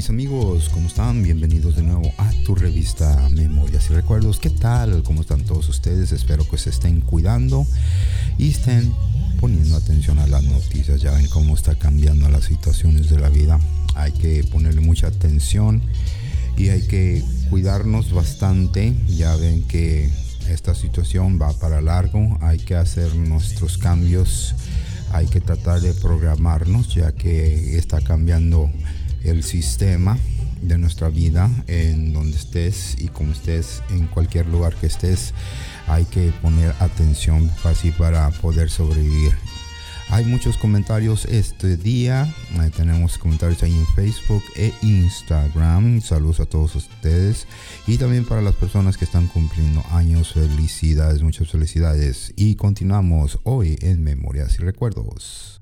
mis 0.00 0.08
amigos, 0.08 0.70
¿cómo 0.70 0.86
están? 0.86 1.22
Bienvenidos 1.22 1.76
de 1.76 1.82
nuevo 1.82 2.10
a 2.16 2.30
tu 2.46 2.54
revista 2.54 3.28
Memorias 3.32 3.90
y 3.90 3.92
Recuerdos. 3.92 4.40
¿Qué 4.40 4.48
tal? 4.48 5.02
¿Cómo 5.02 5.20
están 5.20 5.44
todos 5.44 5.68
ustedes? 5.68 6.10
Espero 6.12 6.48
que 6.48 6.56
se 6.56 6.70
estén 6.70 7.02
cuidando 7.02 7.66
y 8.38 8.48
estén 8.48 8.94
poniendo 9.40 9.76
atención 9.76 10.18
a 10.18 10.26
las 10.26 10.42
noticias. 10.42 11.02
Ya 11.02 11.10
ven 11.10 11.28
cómo 11.28 11.54
está 11.54 11.74
cambiando 11.74 12.30
las 12.30 12.44
situaciones 12.44 13.10
de 13.10 13.18
la 13.18 13.28
vida. 13.28 13.60
Hay 13.94 14.12
que 14.12 14.42
ponerle 14.44 14.80
mucha 14.80 15.08
atención 15.08 15.82
y 16.56 16.70
hay 16.70 16.86
que 16.86 17.22
cuidarnos 17.50 18.10
bastante. 18.10 18.94
Ya 19.06 19.36
ven 19.36 19.64
que 19.64 20.08
esta 20.48 20.74
situación 20.74 21.38
va 21.38 21.52
para 21.52 21.82
largo. 21.82 22.38
Hay 22.40 22.56
que 22.56 22.74
hacer 22.74 23.14
nuestros 23.16 23.76
cambios. 23.76 24.54
Hay 25.12 25.26
que 25.26 25.42
tratar 25.42 25.82
de 25.82 25.92
programarnos 25.92 26.94
ya 26.94 27.12
que 27.12 27.76
está 27.76 28.00
cambiando 28.00 28.70
el 29.24 29.42
sistema 29.42 30.18
de 30.62 30.78
nuestra 30.78 31.08
vida 31.08 31.50
en 31.66 32.12
donde 32.12 32.36
estés 32.36 32.96
y 32.98 33.08
como 33.08 33.32
estés 33.32 33.82
en 33.90 34.06
cualquier 34.06 34.46
lugar 34.46 34.74
que 34.74 34.86
estés 34.86 35.32
hay 35.86 36.04
que 36.04 36.32
poner 36.42 36.74
atención 36.80 37.50
así 37.64 37.90
para 37.90 38.30
poder 38.30 38.70
sobrevivir. 38.70 39.32
Hay 40.10 40.24
muchos 40.24 40.56
comentarios 40.56 41.24
este 41.26 41.76
día. 41.76 42.32
Tenemos 42.76 43.16
comentarios 43.16 43.62
ahí 43.62 43.72
en 43.72 43.86
facebook 43.94 44.42
e 44.56 44.72
instagram. 44.82 46.00
Saludos 46.00 46.40
a 46.40 46.46
todos 46.46 46.74
ustedes. 46.74 47.46
Y 47.86 47.96
también 47.96 48.24
para 48.24 48.42
las 48.42 48.54
personas 48.56 48.96
que 48.96 49.04
están 49.04 49.28
cumpliendo 49.28 49.84
años 49.92 50.32
felicidades 50.32 51.22
muchas 51.22 51.48
felicidades. 51.48 52.32
Y 52.36 52.56
continuamos 52.56 53.38
hoy 53.44 53.78
en 53.82 54.02
memorias 54.02 54.56
y 54.58 54.62
recuerdos 54.62 55.59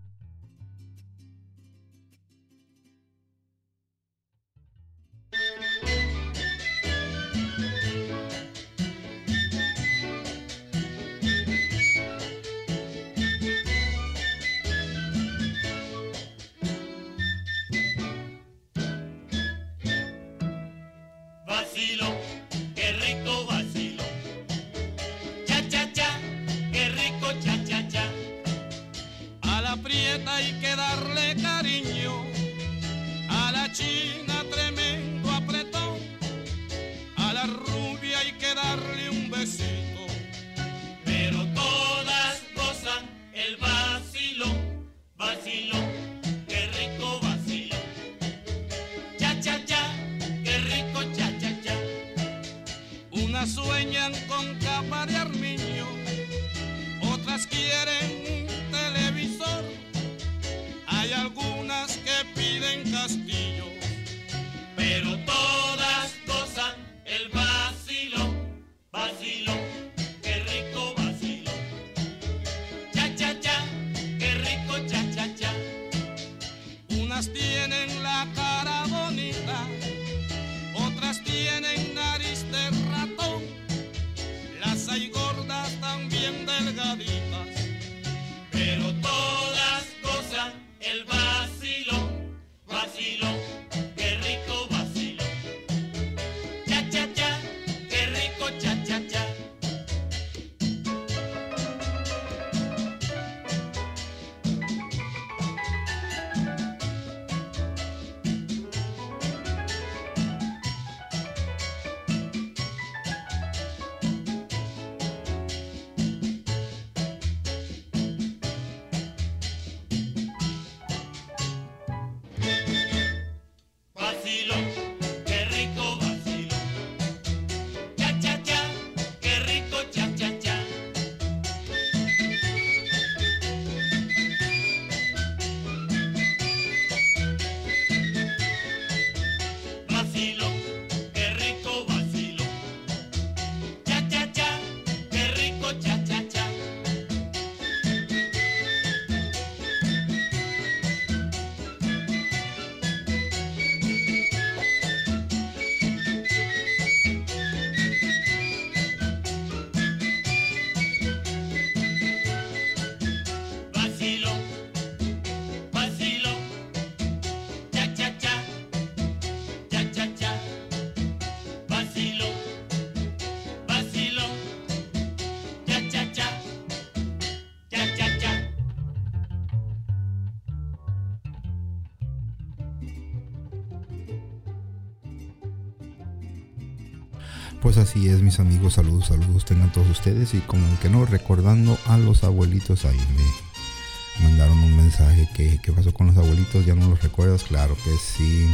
Pues 187.68 187.76
así 187.76 188.08
es, 188.08 188.22
mis 188.22 188.40
amigos, 188.40 188.72
saludos, 188.72 189.08
saludos 189.08 189.44
tengan 189.44 189.70
todos 189.70 189.90
ustedes 189.90 190.32
y 190.32 190.38
como 190.38 190.64
que 190.80 190.88
no, 190.88 191.04
recordando 191.04 191.78
a 191.84 191.98
los 191.98 192.24
abuelitos, 192.24 192.86
ahí 192.86 192.96
me 192.96 194.24
mandaron 194.24 194.56
un 194.56 194.74
mensaje 194.74 195.28
que 195.36 195.60
qué 195.62 195.70
pasó 195.72 195.92
con 195.92 196.06
los 196.06 196.16
abuelitos, 196.16 196.64
ya 196.64 196.74
no 196.74 196.88
los 196.88 197.02
recuerdas, 197.02 197.44
claro 197.44 197.76
que 197.84 197.90
sí, 197.98 198.46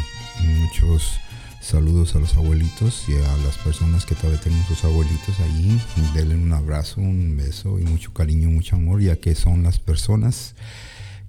muchos 0.59 1.21
saludos 1.61 2.17
a 2.17 2.19
los 2.19 2.35
abuelitos 2.35 3.05
y 3.09 3.15
a 3.15 3.37
las 3.45 3.57
personas 3.59 4.05
que 4.05 4.17
todavía 4.17 4.41
tienen 4.41 4.67
sus 4.67 4.83
abuelitos 4.83 5.39
ahí, 5.39 5.81
denle 6.13 6.35
un 6.35 6.53
abrazo, 6.53 7.01
un 7.01 7.37
beso 7.37 7.79
y 7.79 7.85
mucho 7.85 8.13
cariño, 8.13 8.51
mucho 8.51 8.75
amor, 8.75 9.01
ya 9.01 9.15
que 9.15 9.37
son 9.37 9.63
las 9.63 9.79
personas 9.79 10.57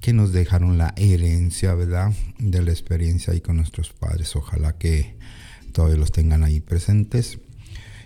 que 0.02 0.12
nos 0.12 0.32
dejaron 0.32 0.80
la 0.80 0.96
herencia, 0.98 1.76
¿verdad? 1.76 2.12
De 2.40 2.64
la 2.64 2.72
experiencia 2.72 3.34
ahí 3.34 3.42
con 3.42 3.58
nuestros 3.58 3.94
padres. 3.94 4.36
Ojalá 4.36 4.76
que 4.76 5.16
todavía 5.72 5.98
los 5.98 6.12
tengan 6.12 6.44
ahí 6.44 6.62
presentes. 6.62 7.38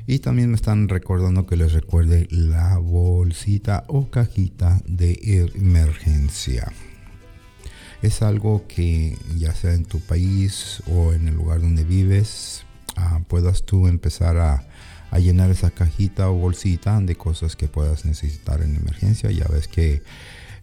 Y 0.10 0.18
también 0.18 0.50
me 0.50 0.56
están 0.56 0.90
recordando 0.90 1.46
que 1.46 1.56
les 1.56 1.72
recuerde 1.72 2.28
la 2.32 2.80
bolsita 2.80 3.84
o 3.86 4.10
cajita 4.10 4.82
de 4.88 5.52
emergencia. 5.54 6.74
Es 8.02 8.24
algo 8.24 8.66
que 8.68 9.16
ya 9.38 9.54
sea 9.54 9.76
en 9.76 9.86
tu 9.86 10.00
país 10.00 10.82
o 10.88 11.14
en 11.14 11.28
el 11.28 11.36
lugar 11.36 11.62
donde 11.62 11.84
vives, 11.84 12.66
ah, 12.96 13.20
puedas 13.28 13.66
tú 13.66 13.86
empezar 13.86 14.38
a, 14.38 14.68
a, 15.12 15.20
llenar 15.20 15.52
esa 15.52 15.70
cajita 15.70 16.32
o 16.32 16.40
bolsita 16.40 17.00
de 17.02 17.16
cosas 17.16 17.56
que 17.56 17.68
puedas 17.68 18.04
necesitar 18.04 18.64
en 18.64 18.78
emergencia. 18.78 19.30
Ya 19.30 19.46
ves 19.46 19.68
que 19.68 20.02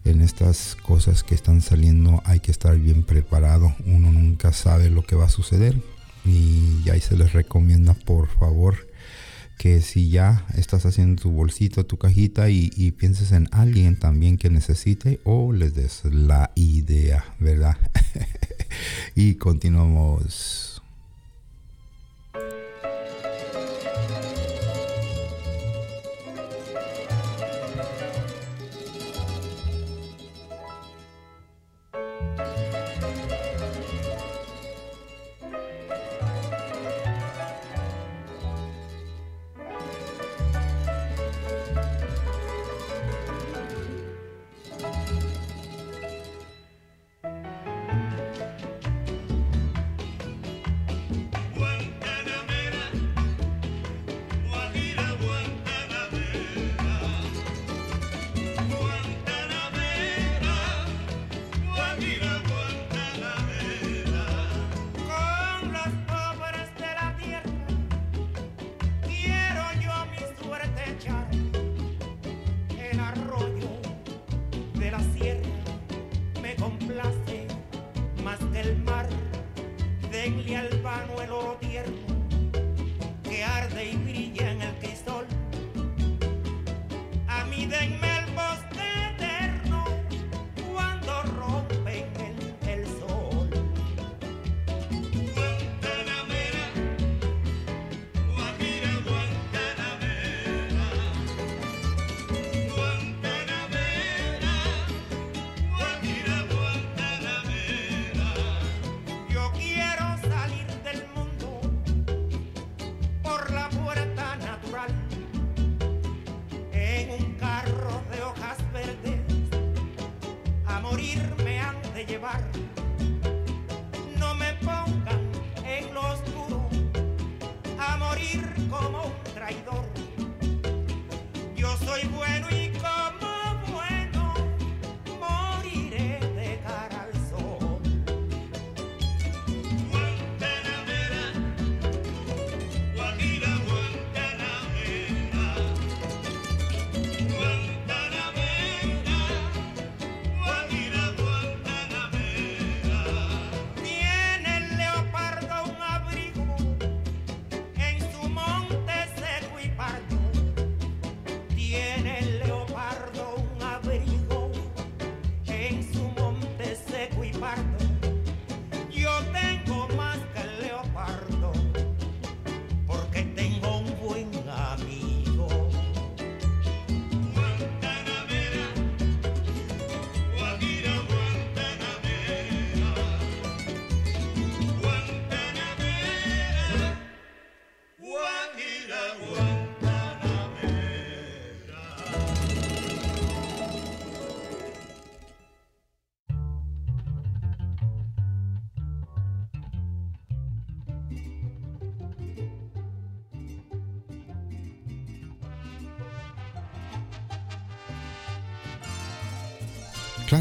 en 0.03 0.19
estas 0.19 0.75
cosas 0.75 1.23
que 1.23 1.35
están 1.35 1.61
saliendo 1.61 2.21
hay 2.25 2.41
que 2.41 2.51
estar 2.51 2.77
bien 2.77 3.01
preparado. 3.03 3.73
Uno 3.85 4.11
nunca 4.11 4.51
sabe 4.51 4.89
lo 4.89 5.03
que 5.03 5.15
va 5.15 5.27
a 5.27 5.29
suceder. 5.29 5.81
Y 6.25 6.89
ahí 6.89 6.99
se 6.99 7.15
les 7.15 7.31
recomienda 7.31 7.93
por 7.93 8.27
favor 8.27 8.86
que 9.57 9.81
si 9.81 10.09
ya 10.09 10.45
estás 10.55 10.85
haciendo 10.85 11.21
tu 11.21 11.31
bolsito, 11.31 11.85
tu 11.85 11.97
cajita 11.97 12.49
y, 12.49 12.71
y, 12.75 12.91
pienses 12.91 13.31
en 13.31 13.49
alguien 13.51 13.97
también 13.97 14.37
que 14.37 14.49
necesite 14.49 15.19
o 15.23 15.51
les 15.51 15.73
des 15.73 16.03
la 16.05 16.51
idea, 16.55 17.25
¿verdad? 17.39 17.77
y 19.15 19.35
continuamos. 19.35 20.66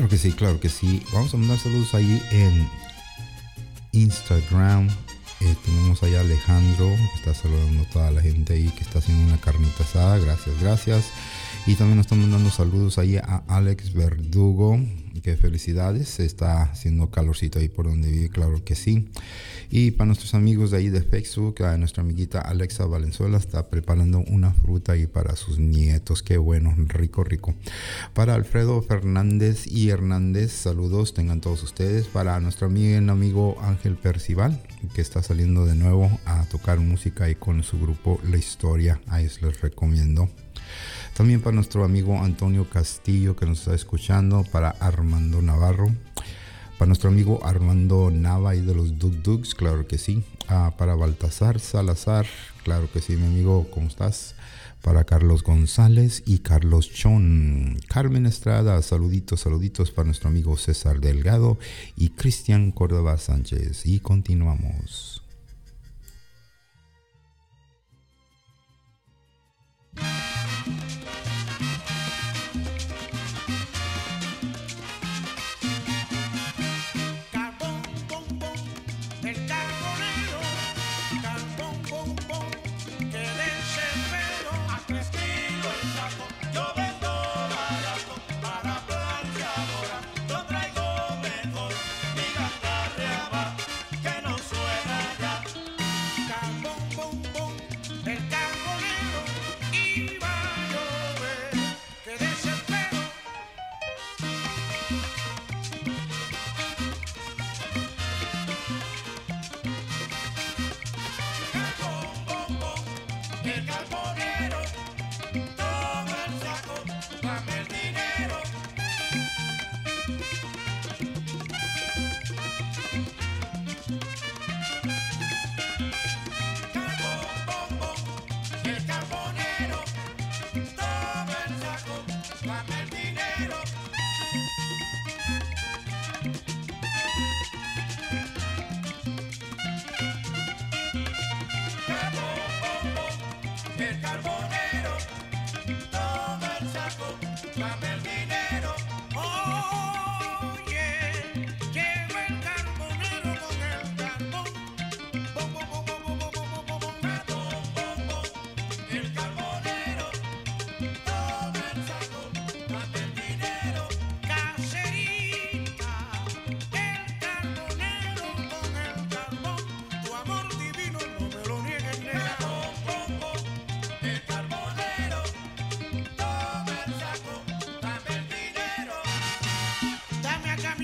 Que 0.08 0.18
sí, 0.18 0.32
claro 0.32 0.60
que 0.60 0.68
sí. 0.68 1.02
Vamos 1.12 1.34
a 1.34 1.36
mandar 1.36 1.58
saludos 1.58 1.92
ahí 1.94 2.22
en 2.30 2.68
Instagram. 3.90 4.88
Eh, 5.40 5.56
tenemos 5.64 6.00
allá 6.02 6.20
Alejandro, 6.20 6.86
que 6.86 7.16
está 7.16 7.34
saludando 7.34 7.82
a 7.82 7.90
toda 7.90 8.10
la 8.12 8.22
gente 8.22 8.54
ahí 8.54 8.68
que 8.68 8.84
está 8.84 9.00
haciendo 9.00 9.26
una 9.26 9.40
carnita 9.40 9.82
asada. 9.82 10.18
Gracias, 10.18 10.60
gracias. 10.60 11.06
Y 11.66 11.74
también 11.74 11.96
nos 11.96 12.06
están 12.06 12.20
mandando 12.20 12.50
saludos 12.50 12.98
ahí 12.98 13.16
a 13.16 13.42
Alex 13.48 13.94
Verdugo. 13.94 14.78
Que 15.24 15.36
felicidades. 15.36 16.20
Está 16.20 16.62
haciendo 16.62 17.10
calorcito 17.10 17.58
ahí 17.58 17.68
por 17.68 17.86
donde 17.86 18.08
vive, 18.08 18.28
claro 18.28 18.64
que 18.64 18.76
sí. 18.76 19.08
Y 19.70 19.92
para 19.92 20.06
nuestros 20.06 20.34
amigos 20.34 20.70
de 20.70 20.78
ahí 20.78 20.88
de 20.88 21.02
Facebook, 21.02 21.62
a 21.62 21.76
nuestra 21.76 22.02
amiguita 22.02 22.40
Alexa 22.40 22.86
Valenzuela 22.86 23.38
está 23.38 23.68
preparando 23.68 24.20
una 24.20 24.52
fruta 24.52 24.92
ahí 24.92 25.06
para 25.06 25.36
sus 25.36 25.58
nietos. 25.58 26.22
Qué 26.22 26.38
bueno, 26.38 26.74
rico, 26.76 27.24
rico. 27.24 27.54
Para 28.14 28.34
Alfredo 28.34 28.80
Fernández 28.82 29.66
y 29.66 29.90
Hernández, 29.90 30.52
saludos 30.52 31.14
tengan 31.14 31.40
todos 31.40 31.62
ustedes. 31.62 32.06
Para 32.06 32.38
nuestro 32.40 32.68
amigo, 32.68 33.10
amigo 33.10 33.56
Ángel 33.60 33.96
Percival, 33.96 34.60
que 34.94 35.00
está 35.00 35.22
saliendo 35.22 35.66
de 35.66 35.74
nuevo 35.74 36.10
a 36.24 36.44
tocar 36.44 36.78
música 36.78 37.24
ahí 37.24 37.34
con 37.34 37.62
su 37.62 37.78
grupo 37.78 38.20
La 38.30 38.36
Historia. 38.36 39.00
Ahí 39.08 39.28
les 39.40 39.60
recomiendo. 39.60 40.28
También 41.16 41.40
para 41.40 41.54
nuestro 41.54 41.84
amigo 41.84 42.20
Antonio 42.20 42.68
Castillo 42.68 43.36
que 43.36 43.46
nos 43.46 43.60
está 43.60 43.74
escuchando, 43.74 44.44
para 44.52 44.70
Armando 44.70 45.40
Navarro, 45.40 45.90
para 46.78 46.88
nuestro 46.88 47.08
amigo 47.08 47.40
Armando 47.42 48.10
Nava 48.10 48.54
y 48.54 48.60
de 48.60 48.74
los 48.74 48.98
Dug 48.98 49.22
Dugs, 49.22 49.54
claro 49.54 49.86
que 49.86 49.96
sí. 49.96 50.24
Ah, 50.46 50.74
para 50.76 50.94
Baltasar 50.94 51.58
Salazar, 51.58 52.26
claro 52.64 52.90
que 52.92 53.00
sí, 53.00 53.16
mi 53.16 53.26
amigo, 53.26 53.66
¿cómo 53.70 53.88
estás? 53.88 54.34
Para 54.82 55.04
Carlos 55.04 55.42
González 55.42 56.22
y 56.26 56.40
Carlos 56.40 56.92
Chon. 56.92 57.80
Carmen 57.88 58.26
Estrada, 58.26 58.80
saluditos, 58.82 59.40
saluditos 59.40 59.90
para 59.90 60.04
nuestro 60.04 60.28
amigo 60.28 60.58
César 60.58 61.00
Delgado 61.00 61.58
y 61.96 62.10
Cristian 62.10 62.72
Córdoba 62.72 63.16
Sánchez. 63.16 63.86
Y 63.86 64.00
continuamos. 64.00 65.22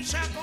Chapel. 0.03 0.42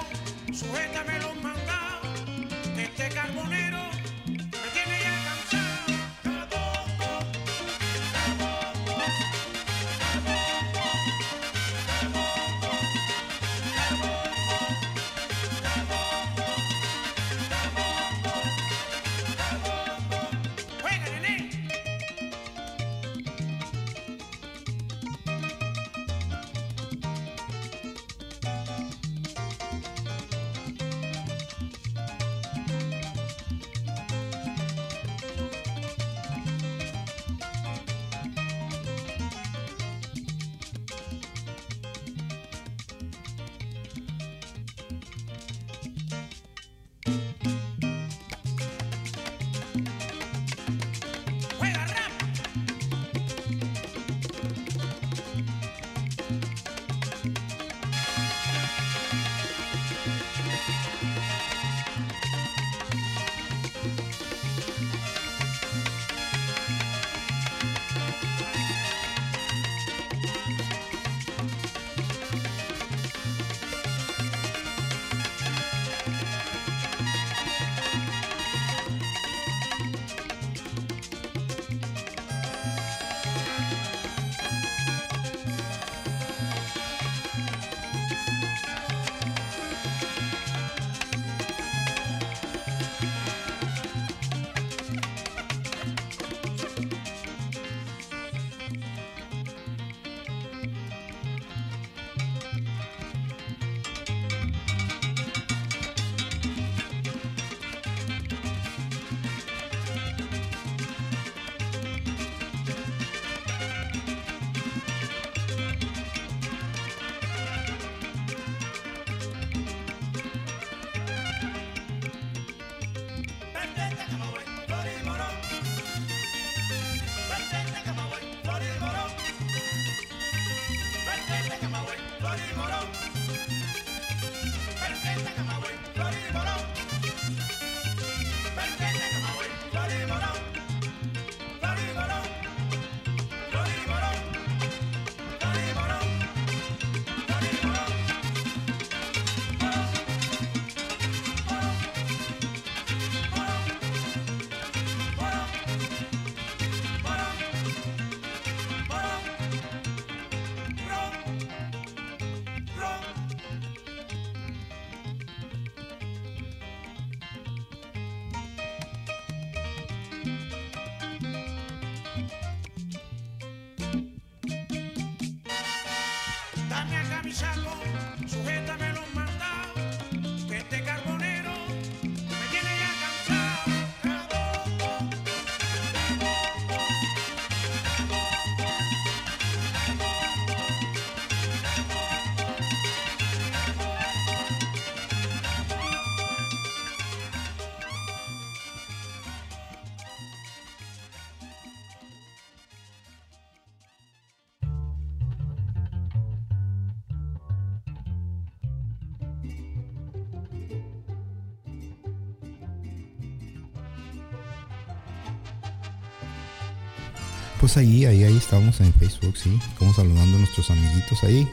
Pues 217.60 217.76
ahí, 217.76 218.06
ahí, 218.06 218.24
ahí 218.24 218.36
estamos 218.36 218.80
en 218.80 218.92
Facebook, 218.94 219.36
sí. 219.36 219.58
Como 219.78 219.92
saludando 219.92 220.36
a 220.36 220.40
nuestros 220.40 220.70
amiguitos 220.70 221.22
ahí. 221.22 221.46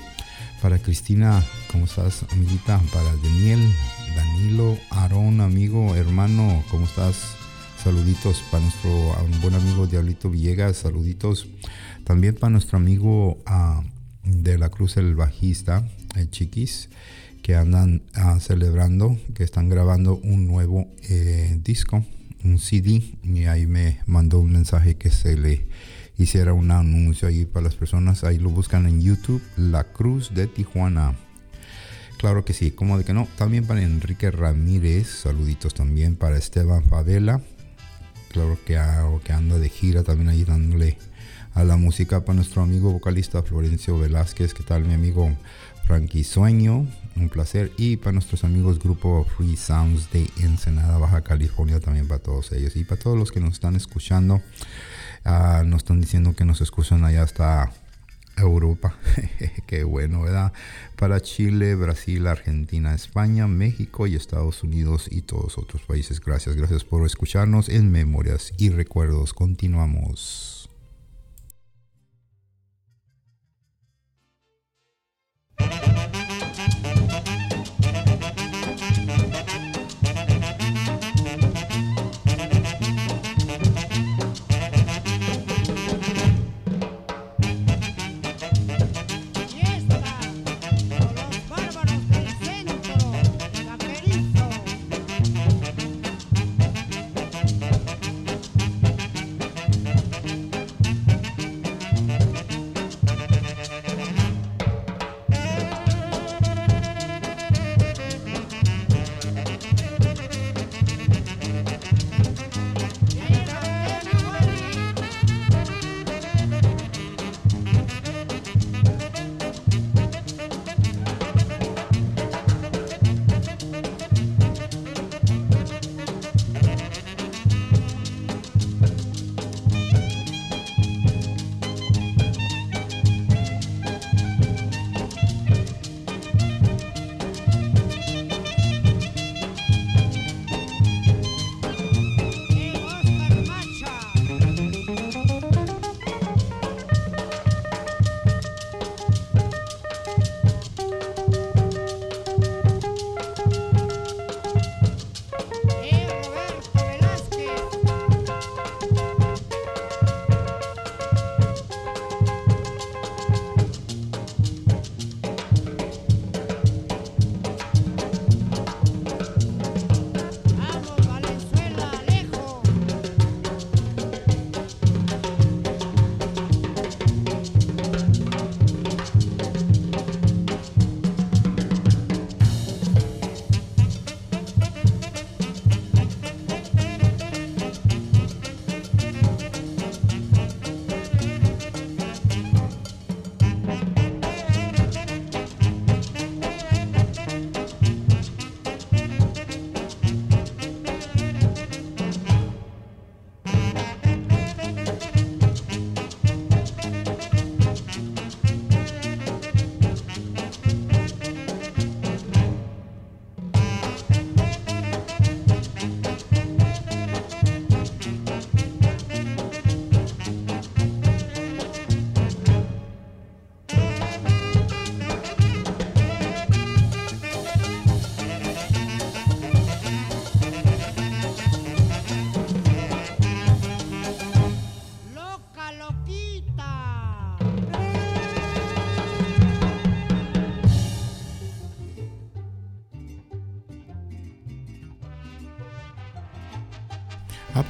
Para 0.62 0.80
Cristina, 0.80 1.44
¿cómo 1.72 1.86
estás, 1.86 2.26
amiguita? 2.32 2.82
Para 2.94 3.14
Daniel, 3.18 3.60
Danilo, 4.16 4.78
Aarón, 4.90 5.42
amigo, 5.42 5.96
hermano, 5.96 6.64
¿cómo 6.72 6.86
estás? 6.86 7.36
saluditos 7.84 8.44
para 8.52 8.64
nuestro 8.64 8.90
buen 9.42 9.54
amigo 9.54 9.88
Diablito 9.88 10.30
Villegas, 10.30 10.78
saluditos. 10.78 11.48
También 12.04 12.36
para 12.36 12.50
nuestro 12.50 12.78
amigo 12.78 13.38
ah, 13.46 13.84
de 14.24 14.58
la 14.58 14.70
Cruz, 14.70 14.98
el 14.98 15.16
bajista, 15.16 15.88
el 16.16 16.30
Chiquis, 16.30 16.90
que 17.42 17.56
andan 17.56 18.02
ah, 18.14 18.40
celebrando, 18.42 19.18
que 19.36 19.44
están 19.44 19.70
grabando 19.70 20.16
un 20.18 20.48
nuevo 20.48 20.88
eh, 21.10 21.60
disco, 21.64 22.06
un 22.44 22.60
CD, 22.60 23.04
y 23.24 23.46
ahí 23.46 23.68
me 23.68 24.00
mandó 24.06 24.40
un 24.40 24.52
mensaje 24.52 24.96
que 24.96 25.10
se 25.10 25.38
le 25.38 25.68
hiciera 26.18 26.54
un 26.54 26.72
anuncio 26.72 27.28
ahí 27.28 27.46
para 27.46 27.66
las 27.66 27.76
personas. 27.76 28.24
Ahí 28.24 28.40
lo 28.40 28.50
buscan 28.50 28.86
en 28.88 29.02
YouTube, 29.02 29.42
La 29.56 29.84
Cruz 29.84 30.34
de 30.34 30.48
Tijuana. 30.48 31.16
Claro 32.18 32.44
que 32.44 32.54
sí, 32.54 32.72
como 32.72 32.98
de 32.98 33.04
que 33.04 33.14
no. 33.14 33.28
También 33.38 33.66
para 33.66 33.84
Enrique 33.84 34.32
Ramírez, 34.32 35.08
saluditos 35.08 35.74
también 35.76 36.16
para 36.16 36.38
Esteban 36.38 36.84
Favela. 36.84 37.42
Claro 38.30 38.58
que, 38.66 38.80
que 39.24 39.34
anda 39.34 39.60
de 39.60 39.70
gira 39.70 40.04
también 40.04 40.30
ahí 40.30 40.44
dándole 40.44 40.98
a 41.54 41.64
la 41.64 41.78
música 41.78 42.26
para 42.26 42.36
nuestro 42.36 42.62
amigo 42.62 42.92
vocalista 42.92 43.44
Florencio 43.44 43.98
Velázquez. 44.00 44.54
¿Qué 44.54 44.64
tal 44.64 44.84
mi 44.84 44.94
amigo 44.94 45.36
Frankie 45.86 46.24
Sueño? 46.24 46.88
Un 47.16 47.30
placer. 47.30 47.72
Y 47.78 47.98
para 47.98 48.14
nuestros 48.14 48.44
amigos 48.44 48.80
grupo 48.80 49.26
Free 49.38 49.56
Sounds 49.56 50.12
de 50.12 50.30
Ensenada, 50.38 50.98
Baja 50.98 51.22
California, 51.22 51.80
también 51.80 52.08
para 52.08 52.22
todos 52.22 52.52
ellos. 52.52 52.76
Y 52.76 52.84
para 52.84 53.02
todos 53.02 53.18
los 53.18 53.32
que 53.32 53.40
nos 53.40 53.54
están 53.54 53.76
escuchando, 53.76 54.42
ah, 55.26 55.64
nos 55.66 55.84
están 55.84 56.02
diciendo 56.02 56.36
que 56.36 56.46
nos 56.46 56.62
escuchan 56.62 57.04
allá 57.04 57.24
hasta 57.24 57.72
Europa. 58.38 58.96
Qué 59.68 59.84
bueno, 59.84 60.22
¿verdad? 60.22 60.54
Para 60.96 61.22
Chile, 61.22 61.76
Brasil, 61.76 62.28
Argentina, 62.28 62.94
España, 62.94 63.48
México 63.48 64.08
y 64.08 64.16
Estados 64.16 64.64
Unidos 64.64 65.08
y 65.12 65.22
todos 65.22 65.58
otros 65.58 65.82
países. 65.84 66.22
Gracias, 66.22 66.56
gracias 66.56 66.84
por 66.84 67.06
escucharnos 67.06 67.70
en 67.70 67.92
Memorias 67.92 68.54
y 68.58 68.70
Recuerdos. 68.70 69.34
Continuamos. 69.34 70.57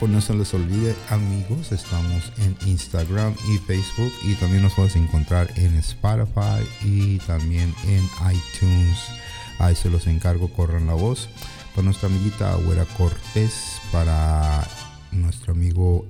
No 0.07 0.21
se 0.21 0.33
les 0.33 0.53
olvide 0.53 0.95
amigos, 1.09 1.71
estamos 1.71 2.31
en 2.37 2.55
Instagram 2.65 3.35
y 3.53 3.57
Facebook 3.57 4.11
y 4.23 4.35
también 4.35 4.63
nos 4.63 4.73
puedes 4.73 4.95
encontrar 4.95 5.49
en 5.55 5.75
Spotify 5.75 6.63
y 6.83 7.17
también 7.19 7.73
en 7.87 8.03
iTunes. 8.31 8.97
Ahí 9.59 9.75
se 9.75 9.89
los 9.89 10.07
encargo, 10.07 10.47
corran 10.49 10.87
la 10.87 10.93
voz. 10.93 11.27
Para 11.75 11.85
nuestra 11.85 12.07
amiguita 12.07 12.53
Agüera 12.53 12.85
Cortés, 12.97 13.81
para 13.91 14.65
nuestro 15.11 15.53
amigo 15.53 16.05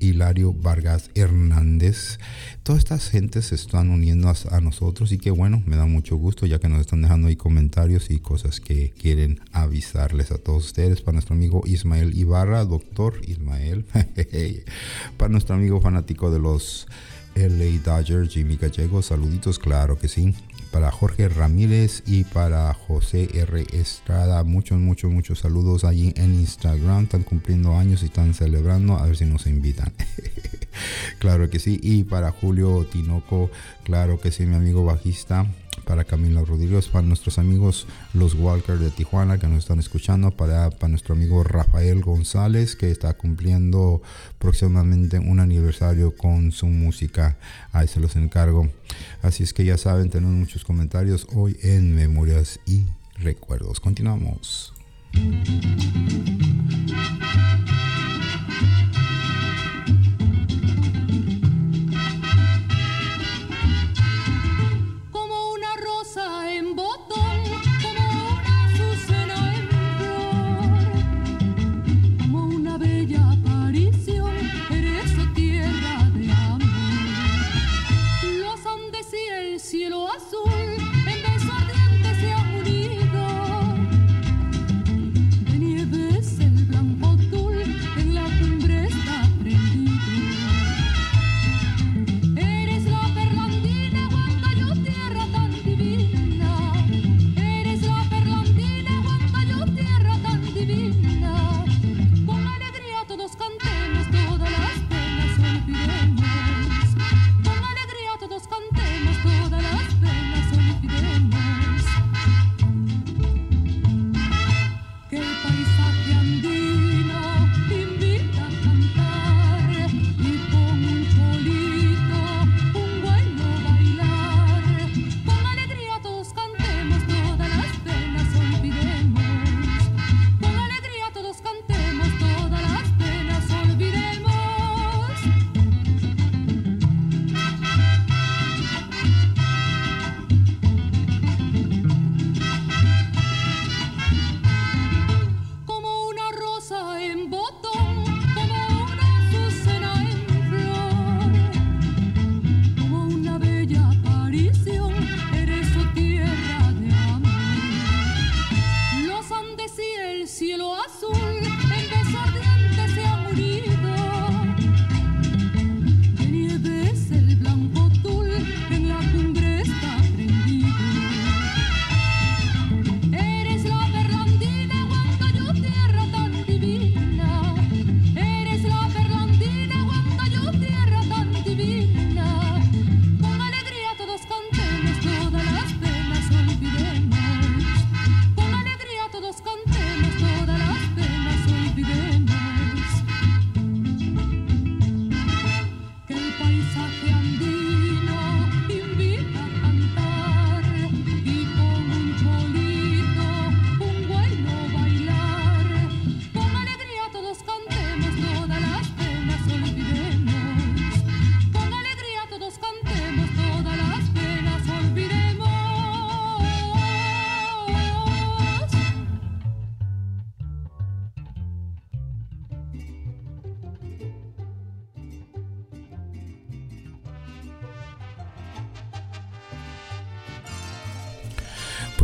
Hilario 0.00 0.52
Vargas 0.52 1.10
Hernández. 1.14 2.18
Todas 2.62 2.80
estas 2.80 3.08
gentes 3.08 3.46
se 3.46 3.54
están 3.54 3.90
uniendo 3.90 4.32
a, 4.50 4.60
nosotros 4.60 5.12
y 5.12 5.18
que 5.18 5.30
bueno, 5.30 5.62
me 5.66 5.76
da 5.76 5.86
mucho 5.86 6.16
gusto 6.16 6.46
ya 6.46 6.58
que 6.58 6.68
nos 6.68 6.80
están 6.80 7.02
dejando 7.02 7.28
ahí 7.28 7.36
comentarios 7.36 8.10
y 8.10 8.18
cosas 8.18 8.60
que 8.60 8.90
quieren 8.90 9.40
avisarles 9.62 10.30
a 10.32 10.38
todos 10.38 10.66
ustedes. 10.66 11.00
Para 11.02 11.14
nuestro 11.14 11.34
amigo 11.34 11.62
Ismael 11.66 12.16
Ibarra, 12.16 12.64
doctor 12.64 13.20
Ismael. 13.26 13.84
para 15.16 15.30
nuestro 15.30 15.54
amigo 15.54 15.80
fanático 15.80 16.30
de 16.30 16.38
los 16.38 16.86
LA 17.34 17.80
Dodgers, 17.84 18.32
Jimmy 18.32 18.56
Gallego, 18.56 19.02
saluditos, 19.02 19.58
claro 19.58 19.98
que 19.98 20.08
sí 20.08 20.34
para 20.70 20.90
Jorge 20.90 21.28
Ramírez 21.28 22.02
y 22.06 22.24
para 22.24 22.72
José 22.74 23.28
R. 23.34 23.66
Estrada. 23.72 24.44
Muchos, 24.44 24.78
muchos, 24.78 25.10
muchos 25.10 25.40
saludos 25.40 25.84
allí 25.84 26.12
en 26.16 26.34
Instagram. 26.34 27.04
Están 27.04 27.22
cumpliendo 27.22 27.76
años 27.76 28.02
y 28.02 28.06
están 28.06 28.34
celebrando. 28.34 28.96
A 28.96 29.06
ver 29.06 29.16
si 29.16 29.24
nos 29.24 29.46
invitan. 29.46 29.92
claro 31.18 31.50
que 31.50 31.58
sí. 31.58 31.80
Y 31.82 32.04
para 32.04 32.30
Julio 32.30 32.86
Tinoco, 32.90 33.50
claro 33.84 34.20
que 34.20 34.30
sí, 34.30 34.46
mi 34.46 34.54
amigo 34.54 34.84
bajista 34.84 35.46
para 35.90 36.04
Camila 36.04 36.44
Rodríguez, 36.44 36.86
para 36.86 37.04
nuestros 37.04 37.40
amigos 37.40 37.88
los 38.14 38.36
Walker 38.36 38.78
de 38.78 38.92
Tijuana 38.92 39.38
que 39.38 39.48
nos 39.48 39.58
están 39.58 39.80
escuchando, 39.80 40.30
para, 40.30 40.70
para 40.70 40.90
nuestro 40.90 41.16
amigo 41.16 41.42
Rafael 41.42 42.00
González 42.00 42.76
que 42.76 42.92
está 42.92 43.14
cumpliendo 43.14 44.00
próximamente 44.38 45.18
un 45.18 45.40
aniversario 45.40 46.16
con 46.16 46.52
su 46.52 46.66
música. 46.66 47.38
Ahí 47.72 47.88
se 47.88 47.98
los 47.98 48.14
encargo. 48.14 48.70
Así 49.20 49.42
es 49.42 49.52
que 49.52 49.64
ya 49.64 49.76
saben, 49.78 50.10
tenemos 50.10 50.36
muchos 50.36 50.62
comentarios 50.62 51.26
hoy 51.34 51.56
en 51.60 51.92
Memorias 51.92 52.60
y 52.66 52.84
Recuerdos. 53.18 53.80
Continuamos. 53.80 54.72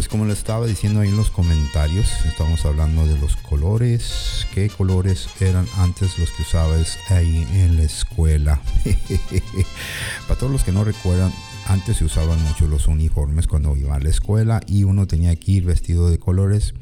Como 0.04 0.26
les 0.26 0.36
estaba 0.36 0.66
diciendo 0.66 1.00
ahí 1.00 1.08
en 1.08 1.16
los 1.16 1.30
comentarios, 1.30 2.06
estamos 2.26 2.66
hablando 2.66 3.06
de 3.06 3.18
los 3.18 3.34
colores. 3.36 4.46
¿Qué 4.52 4.68
colores 4.68 5.26
eran 5.40 5.66
antes 5.78 6.18
los 6.18 6.30
que 6.32 6.42
usabas 6.42 6.98
ahí 7.08 7.48
en 7.54 7.78
la 7.78 7.84
escuela? 7.84 8.60
Para 10.28 10.38
todos 10.38 10.52
los 10.52 10.64
que 10.64 10.72
no 10.72 10.84
recuerdan, 10.84 11.32
antes 11.66 11.96
se 11.96 12.04
usaban 12.04 12.40
mucho 12.44 12.66
los 12.66 12.88
uniformes 12.88 13.46
cuando 13.46 13.74
iba 13.74 13.96
a 13.96 14.00
la 14.00 14.10
escuela 14.10 14.60
y 14.66 14.84
uno 14.84 15.06
tenía 15.06 15.34
que 15.34 15.52
ir 15.52 15.64
vestido 15.64 16.10
de 16.10 16.18
colores 16.18 16.74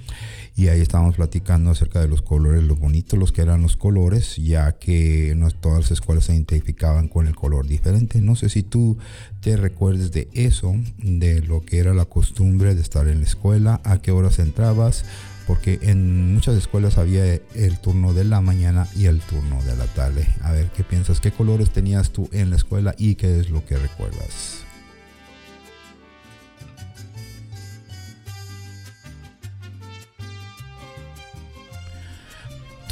y 0.56 0.68
ahí 0.68 0.80
estábamos 0.80 1.16
platicando 1.16 1.70
acerca 1.70 2.00
de 2.00 2.08
los 2.08 2.22
colores, 2.22 2.62
lo 2.62 2.76
bonitos 2.76 3.18
los 3.18 3.32
que 3.32 3.42
eran 3.42 3.62
los 3.62 3.76
colores, 3.76 4.36
ya 4.36 4.72
que 4.78 5.34
no 5.36 5.50
todas 5.50 5.80
las 5.80 5.90
escuelas 5.90 6.24
se 6.24 6.32
identificaban 6.32 7.08
con 7.08 7.26
el 7.26 7.34
color 7.34 7.66
diferente. 7.66 8.20
No 8.20 8.36
sé 8.36 8.48
si 8.48 8.62
tú 8.62 8.96
te 9.40 9.56
recuerdes 9.56 10.12
de 10.12 10.28
eso, 10.32 10.74
de 10.98 11.42
lo 11.42 11.62
que 11.62 11.78
era 11.78 11.92
la 11.92 12.04
costumbre 12.04 12.74
de 12.74 12.82
estar 12.82 13.08
en 13.08 13.18
la 13.18 13.26
escuela, 13.26 13.80
a 13.82 13.98
qué 13.98 14.12
horas 14.12 14.38
entrabas, 14.38 15.04
porque 15.48 15.80
en 15.82 16.32
muchas 16.32 16.56
escuelas 16.56 16.98
había 16.98 17.24
el 17.24 17.78
turno 17.80 18.14
de 18.14 18.24
la 18.24 18.40
mañana 18.40 18.86
y 18.94 19.06
el 19.06 19.20
turno 19.20 19.60
de 19.64 19.76
la 19.76 19.86
tarde. 19.86 20.26
A 20.40 20.52
ver, 20.52 20.70
¿qué 20.70 20.84
piensas? 20.84 21.20
¿Qué 21.20 21.32
colores 21.32 21.70
tenías 21.70 22.10
tú 22.10 22.28
en 22.32 22.50
la 22.50 22.56
escuela 22.56 22.94
y 22.96 23.16
qué 23.16 23.40
es 23.40 23.50
lo 23.50 23.64
que 23.66 23.76
recuerdas? 23.76 24.63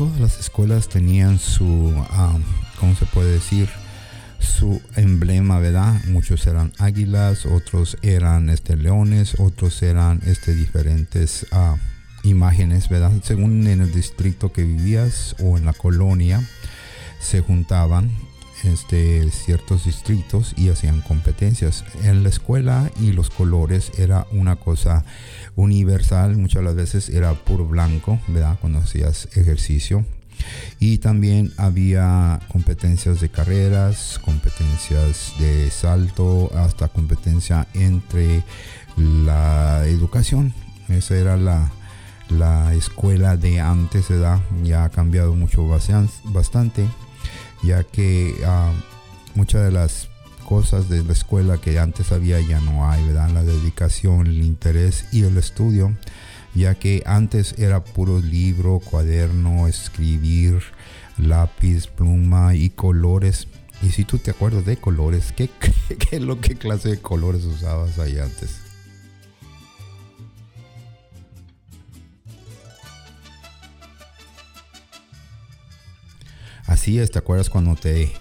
Todas 0.02 0.18
las 0.18 0.40
escuelas 0.40 0.88
tenían 0.88 1.38
su, 1.38 1.94
ah, 2.10 2.36
¿cómo 2.80 2.96
se 2.96 3.06
puede 3.06 3.34
decir? 3.34 3.68
Su 4.40 4.82
emblema, 4.96 5.60
¿verdad? 5.60 5.94
Muchos 6.08 6.44
eran 6.48 6.72
águilas, 6.78 7.46
otros 7.46 7.96
eran 8.02 8.50
este, 8.50 8.74
leones, 8.76 9.36
otros 9.38 9.80
eran 9.80 10.20
este, 10.26 10.56
diferentes 10.56 11.46
uh, 11.52 11.76
imágenes, 12.26 12.88
¿verdad? 12.88 13.12
Según 13.22 13.64
en 13.68 13.80
el 13.80 13.92
distrito 13.92 14.52
que 14.52 14.64
vivías 14.64 15.36
o 15.38 15.56
en 15.56 15.66
la 15.66 15.72
colonia, 15.72 16.42
se 17.20 17.40
juntaban 17.40 18.10
este, 18.64 19.30
ciertos 19.30 19.84
distritos 19.84 20.52
y 20.56 20.70
hacían 20.70 21.00
competencias. 21.02 21.84
En 22.02 22.24
la 22.24 22.28
escuela 22.28 22.90
y 23.00 23.12
los 23.12 23.30
colores 23.30 23.92
era 23.98 24.26
una 24.32 24.56
cosa 24.56 25.04
universal, 25.56 26.36
muchas 26.36 26.62
las 26.62 26.74
veces 26.74 27.08
era 27.08 27.34
puro 27.34 27.66
blanco, 27.66 28.20
¿verdad? 28.28 28.58
Cuando 28.60 28.78
hacías 28.78 29.28
ejercicio. 29.36 30.04
Y 30.80 30.98
también 30.98 31.52
había 31.56 32.40
competencias 32.48 33.20
de 33.20 33.28
carreras, 33.28 34.18
competencias 34.24 35.32
de 35.38 35.70
salto, 35.70 36.50
hasta 36.56 36.88
competencia 36.88 37.68
entre 37.74 38.42
la 38.96 39.86
educación. 39.86 40.52
Esa 40.88 41.16
era 41.16 41.36
la, 41.36 41.70
la 42.28 42.74
escuela 42.74 43.36
de 43.36 43.60
antes, 43.60 44.08
¿verdad? 44.08 44.40
Ya 44.64 44.84
ha 44.84 44.90
cambiado 44.90 45.34
mucho 45.34 45.66
bastante, 46.24 46.88
ya 47.62 47.84
que 47.84 48.34
ah, 48.44 48.72
muchas 49.34 49.64
de 49.64 49.70
las 49.70 50.08
cosas 50.52 50.90
de 50.90 51.02
la 51.02 51.14
escuela 51.14 51.56
que 51.56 51.78
antes 51.78 52.12
había 52.12 52.38
ya 52.38 52.60
no 52.60 52.86
hay, 52.86 53.02
¿verdad? 53.06 53.30
La 53.30 53.42
dedicación, 53.42 54.26
el 54.26 54.42
interés 54.42 55.06
y 55.10 55.22
el 55.22 55.38
estudio, 55.38 55.96
ya 56.54 56.74
que 56.74 57.02
antes 57.06 57.54
era 57.56 57.82
puro 57.82 58.20
libro, 58.20 58.78
cuaderno, 58.78 59.66
escribir, 59.66 60.60
lápiz, 61.16 61.86
pluma 61.86 62.54
y 62.54 62.68
colores. 62.68 63.48
Y 63.80 63.92
si 63.92 64.04
tú 64.04 64.18
te 64.18 64.30
acuerdas 64.30 64.66
de 64.66 64.76
colores, 64.76 65.32
¿qué, 65.34 65.48
qué, 66.10 66.20
lo 66.20 66.38
que 66.38 66.54
clase 66.54 66.90
de 66.90 67.00
colores 67.00 67.44
usabas 67.44 67.98
ahí 67.98 68.18
antes? 68.18 68.60
Así 76.66 76.98
es, 76.98 77.10
¿te 77.10 77.18
acuerdas 77.18 77.48
cuando 77.48 77.74
te, 77.74 78.12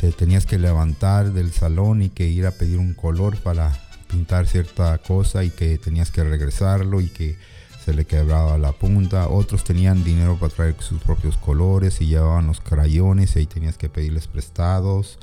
te 0.00 0.12
tenías 0.12 0.46
que 0.46 0.58
levantar 0.58 1.32
del 1.32 1.52
salón 1.52 2.02
y 2.02 2.10
que 2.10 2.26
ir 2.28 2.46
a 2.46 2.50
pedir 2.50 2.78
un 2.78 2.94
color 2.94 3.36
para 3.38 3.72
pintar 4.08 4.46
cierta 4.46 4.98
cosa 4.98 5.44
y 5.44 5.50
que 5.50 5.78
tenías 5.78 6.10
que 6.10 6.22
regresarlo 6.22 7.00
y 7.00 7.08
que 7.08 7.36
se 7.84 7.92
le 7.92 8.06
quebraba 8.06 8.56
la 8.56 8.72
punta. 8.72 9.28
Otros 9.28 9.62
tenían 9.64 10.04
dinero 10.04 10.38
para 10.38 10.52
traer 10.54 10.76
sus 10.78 11.02
propios 11.02 11.36
colores 11.36 12.00
y 12.00 12.06
llevaban 12.06 12.46
los 12.46 12.60
crayones 12.60 13.36
y 13.36 13.40
ahí 13.40 13.46
tenías 13.46 13.76
que 13.76 13.90
pedirles 13.90 14.26
prestados. 14.26 15.18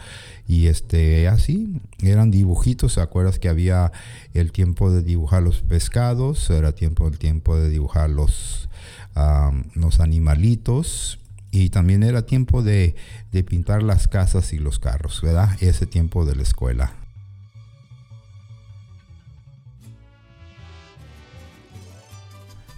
Y 0.48 0.68
este, 0.68 1.28
así, 1.28 1.82
eran 2.04 2.30
dibujitos. 2.30 2.94
¿Se 2.94 3.02
acuerdas 3.02 3.40
que 3.40 3.50
había 3.50 3.92
el 4.34 4.52
tiempo 4.52 4.92
de 4.92 5.02
dibujar 5.02 5.42
los 5.42 5.62
pescados? 5.62 6.50
Era 6.52 6.74
tiempo, 6.74 7.08
el 7.08 7.18
tiempo 7.18 7.56
de 7.58 7.70
dibujar 7.70 8.10
los, 8.10 8.70
los 9.74 10.00
animalitos. 10.00 11.18
Y 11.52 11.70
también 11.70 12.04
era 12.04 12.26
tiempo 12.26 12.64
de, 12.64 12.96
de 13.32 13.44
pintar 13.44 13.84
las 13.84 14.08
casas 14.08 14.54
y 14.54 14.58
los 14.58 14.80
carros, 14.80 15.22
¿verdad? 15.22 15.58
Ese 15.60 15.86
tiempo 15.86 16.26
de 16.26 16.36
la 16.36 16.44
escuela. 16.44 16.94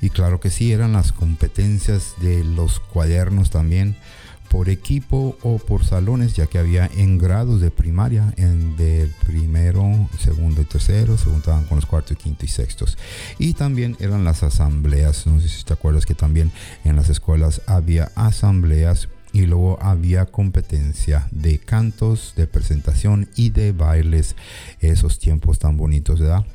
Y 0.01 0.09
claro 0.09 0.41
que 0.41 0.49
sí, 0.49 0.73
eran 0.73 0.91
las 0.91 1.13
competencias 1.13 2.15
de 2.19 2.43
los 2.43 2.81
cuadernos 2.81 3.51
también 3.51 3.95
por 4.53 4.69
equipo 4.69 5.35
o 5.41 5.57
por 5.57 5.83
salones, 5.83 6.35
ya 6.35 6.45
que 6.45 6.59
había 6.59 6.87
en 6.95 7.17
grados 7.17 7.59
de 7.59 7.71
primaria, 7.71 8.35
en 8.37 8.77
del 8.77 9.09
primero, 9.25 10.07
segundo 10.19 10.61
y 10.61 10.65
tercero, 10.65 11.17
se 11.17 11.25
juntaban 11.25 11.63
con 11.63 11.77
los 11.77 11.87
cuartos, 11.87 12.15
quinto 12.17 12.45
y 12.45 12.47
sextos. 12.47 12.95
Y 13.39 13.55
también 13.55 13.97
eran 13.99 14.23
las 14.23 14.43
asambleas, 14.43 15.25
no 15.25 15.41
sé 15.41 15.49
si 15.49 15.63
te 15.63 15.73
acuerdas 15.73 16.05
que 16.05 16.13
también 16.13 16.51
en 16.85 16.95
las 16.95 17.09
escuelas 17.09 17.63
había 17.65 18.11
asambleas 18.13 19.09
y 19.31 19.47
luego 19.47 19.79
había 19.81 20.27
competencia 20.27 21.27
de 21.31 21.57
cantos, 21.57 22.33
de 22.37 22.45
presentación 22.45 23.29
y 23.35 23.49
de 23.49 23.71
bailes, 23.71 24.35
esos 24.81 25.17
tiempos 25.17 25.57
tan 25.57 25.77
bonitos, 25.77 26.19
¿verdad? 26.19 26.45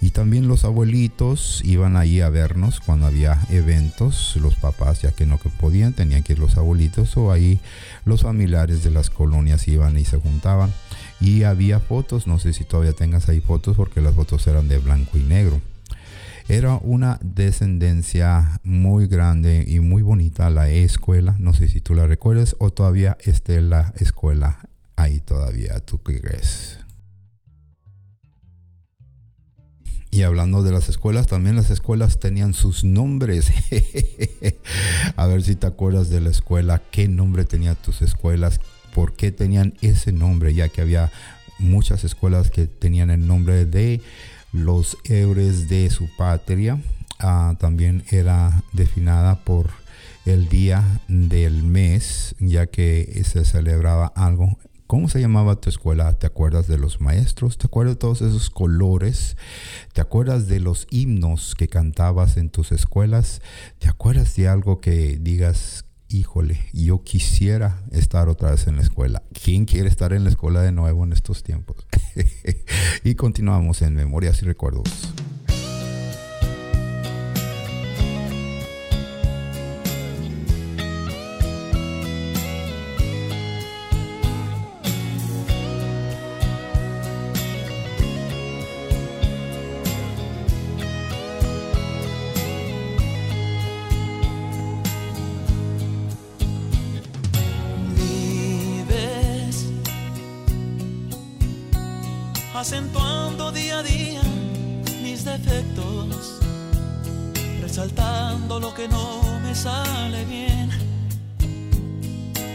Y 0.00 0.10
también 0.10 0.48
los 0.48 0.64
abuelitos 0.64 1.62
iban 1.64 1.96
ahí 1.96 2.20
a 2.20 2.28
vernos 2.28 2.80
cuando 2.80 3.06
había 3.06 3.38
eventos, 3.50 4.36
los 4.40 4.54
papás 4.56 5.02
ya 5.02 5.12
que 5.12 5.26
no 5.26 5.38
podían, 5.38 5.92
tenían 5.92 6.22
que 6.22 6.34
ir 6.34 6.38
los 6.38 6.56
abuelitos 6.56 7.16
o 7.16 7.32
ahí 7.32 7.58
los 8.04 8.22
familiares 8.22 8.84
de 8.84 8.90
las 8.90 9.10
colonias 9.10 9.66
iban 9.68 9.98
y 9.98 10.04
se 10.04 10.18
juntaban. 10.18 10.72
Y 11.20 11.44
había 11.44 11.80
fotos, 11.80 12.26
no 12.26 12.38
sé 12.38 12.52
si 12.52 12.64
todavía 12.64 12.92
tengas 12.92 13.28
ahí 13.28 13.40
fotos 13.40 13.76
porque 13.76 14.00
las 14.00 14.14
fotos 14.14 14.46
eran 14.46 14.68
de 14.68 14.78
blanco 14.78 15.16
y 15.16 15.22
negro. 15.22 15.60
Era 16.48 16.74
una 16.82 17.18
descendencia 17.22 18.60
muy 18.64 19.06
grande 19.06 19.64
y 19.66 19.80
muy 19.80 20.02
bonita 20.02 20.50
la 20.50 20.68
escuela, 20.68 21.36
no 21.38 21.54
sé 21.54 21.68
si 21.68 21.80
tú 21.80 21.94
la 21.94 22.06
recuerdas 22.06 22.54
o 22.58 22.70
todavía 22.70 23.16
esté 23.24 23.62
la 23.62 23.94
escuela 23.96 24.58
ahí 24.96 25.20
todavía, 25.20 25.80
¿tú 25.80 26.02
qué 26.02 26.20
crees? 26.20 26.83
Y 30.14 30.22
hablando 30.22 30.62
de 30.62 30.70
las 30.70 30.88
escuelas, 30.88 31.26
también 31.26 31.56
las 31.56 31.70
escuelas 31.70 32.20
tenían 32.20 32.54
sus 32.54 32.84
nombres. 32.84 33.52
a 35.16 35.26
ver 35.26 35.42
si 35.42 35.56
te 35.56 35.66
acuerdas 35.66 36.08
de 36.08 36.20
la 36.20 36.30
escuela, 36.30 36.80
qué 36.92 37.08
nombre 37.08 37.44
tenían 37.44 37.74
tus 37.74 38.00
escuelas, 38.00 38.60
por 38.94 39.16
qué 39.16 39.32
tenían 39.32 39.74
ese 39.80 40.12
nombre, 40.12 40.54
ya 40.54 40.68
que 40.68 40.82
había 40.82 41.10
muchas 41.58 42.04
escuelas 42.04 42.52
que 42.52 42.68
tenían 42.68 43.10
el 43.10 43.26
nombre 43.26 43.66
de 43.66 44.02
los 44.52 44.98
héroes 45.02 45.68
de 45.68 45.90
su 45.90 46.08
patria. 46.16 46.80
Ah, 47.18 47.56
también 47.58 48.04
era 48.08 48.62
definida 48.70 49.40
por 49.42 49.68
el 50.26 50.48
día 50.48 50.84
del 51.08 51.64
mes, 51.64 52.36
ya 52.38 52.66
que 52.66 53.20
se 53.24 53.44
celebraba 53.44 54.12
algo 54.14 54.60
¿Cómo 54.86 55.08
se 55.08 55.18
llamaba 55.18 55.56
tu 55.56 55.70
escuela? 55.70 56.12
¿Te 56.12 56.26
acuerdas 56.26 56.68
de 56.68 56.76
los 56.76 57.00
maestros? 57.00 57.56
¿Te 57.56 57.66
acuerdas 57.66 57.94
de 57.94 58.00
todos 58.00 58.20
esos 58.20 58.50
colores? 58.50 59.38
¿Te 59.94 60.02
acuerdas 60.02 60.46
de 60.46 60.60
los 60.60 60.86
himnos 60.90 61.54
que 61.54 61.68
cantabas 61.68 62.36
en 62.36 62.50
tus 62.50 62.70
escuelas? 62.70 63.40
¿Te 63.78 63.88
acuerdas 63.88 64.36
de 64.36 64.46
algo 64.46 64.82
que 64.82 65.18
digas, 65.18 65.86
híjole, 66.08 66.60
yo 66.74 67.02
quisiera 67.02 67.82
estar 67.92 68.28
otra 68.28 68.50
vez 68.50 68.66
en 68.66 68.76
la 68.76 68.82
escuela? 68.82 69.22
¿Quién 69.32 69.64
quiere 69.64 69.88
estar 69.88 70.12
en 70.12 70.24
la 70.24 70.30
escuela 70.30 70.60
de 70.60 70.72
nuevo 70.72 71.02
en 71.04 71.14
estos 71.14 71.42
tiempos? 71.42 71.86
y 73.04 73.14
continuamos 73.14 73.80
en 73.80 73.94
Memorias 73.94 74.42
y 74.42 74.44
Recuerdos. 74.44 75.14
Lo 108.60 108.74
que 108.74 108.88
no 108.88 109.20
me 109.42 109.54
sale 109.54 110.24
bien, 110.24 110.70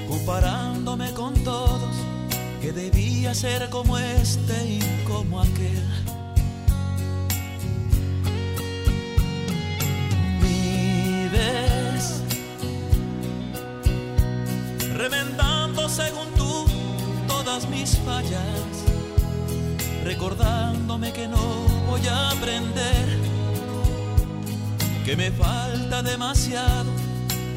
comparándome 0.08 1.12
con 1.14 1.34
todos, 1.44 1.96
que 2.62 2.72
debía 2.72 3.34
ser 3.34 3.70
como 3.70 3.98
este 3.98 4.54
y 4.66 4.80
como 5.08 5.42
aquel. 5.42 5.84
Vives 10.42 12.22
remendando 14.96 15.90
según 15.90 16.28
tú 16.36 16.66
todas 17.28 17.68
mis 17.70 17.98
fallas 18.00 18.90
recordándome 20.04 21.12
que 21.14 21.28
no 21.28 21.38
voy 21.88 22.08
a 22.08 22.32
aprender, 22.32 23.18
que 25.10 25.15
me 25.15 25.32
falta 25.32 26.04
demasiado 26.04 26.91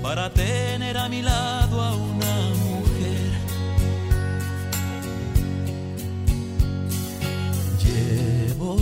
para 0.02 0.30
tener 0.30 0.96
a 0.96 1.06
mi 1.10 1.20
lado 1.20 1.82
a 1.82 1.94
una 1.94 2.36
mujer. 2.64 3.30
Llevo 7.84 8.78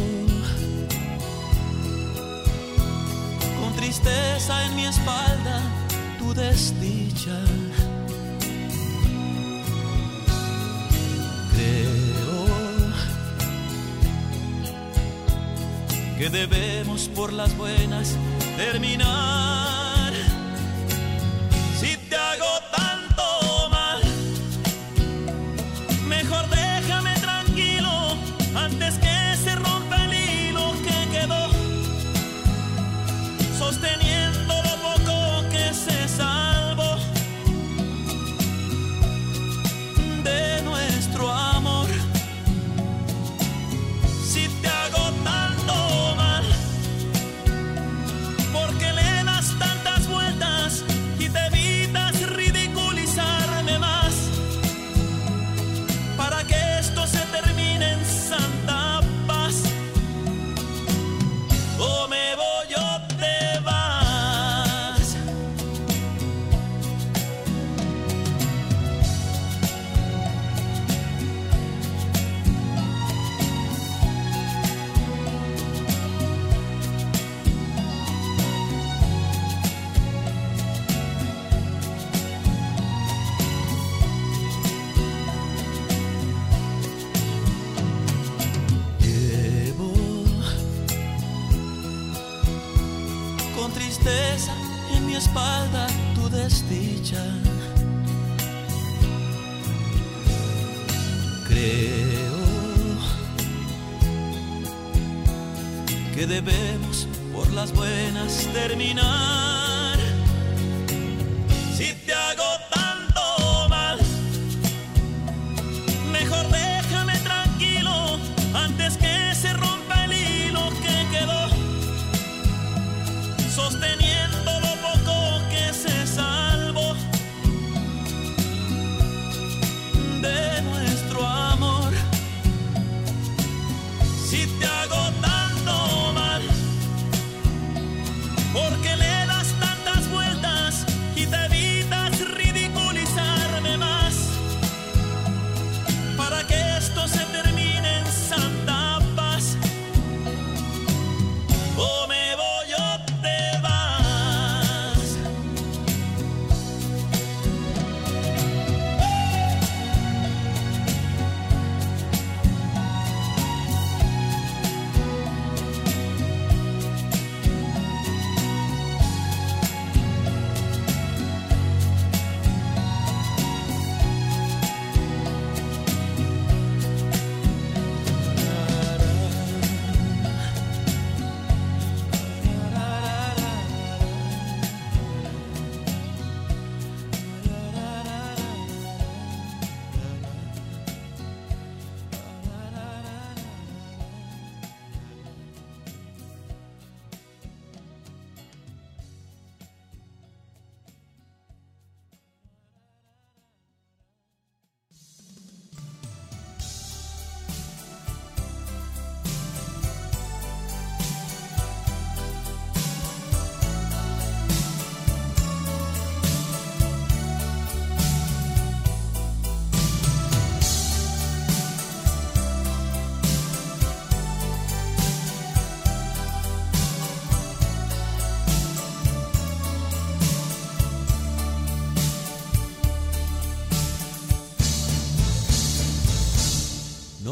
con 3.60 3.74
tristeza 3.74 4.64
en 4.66 4.76
mi 4.76 4.86
espalda 4.86 5.62
tu 6.20 6.32
desdicha. 6.32 7.40
que 16.20 16.28
debemos 16.28 17.08
por 17.08 17.32
las 17.32 17.56
buenas 17.56 18.14
terminar. 18.56 19.79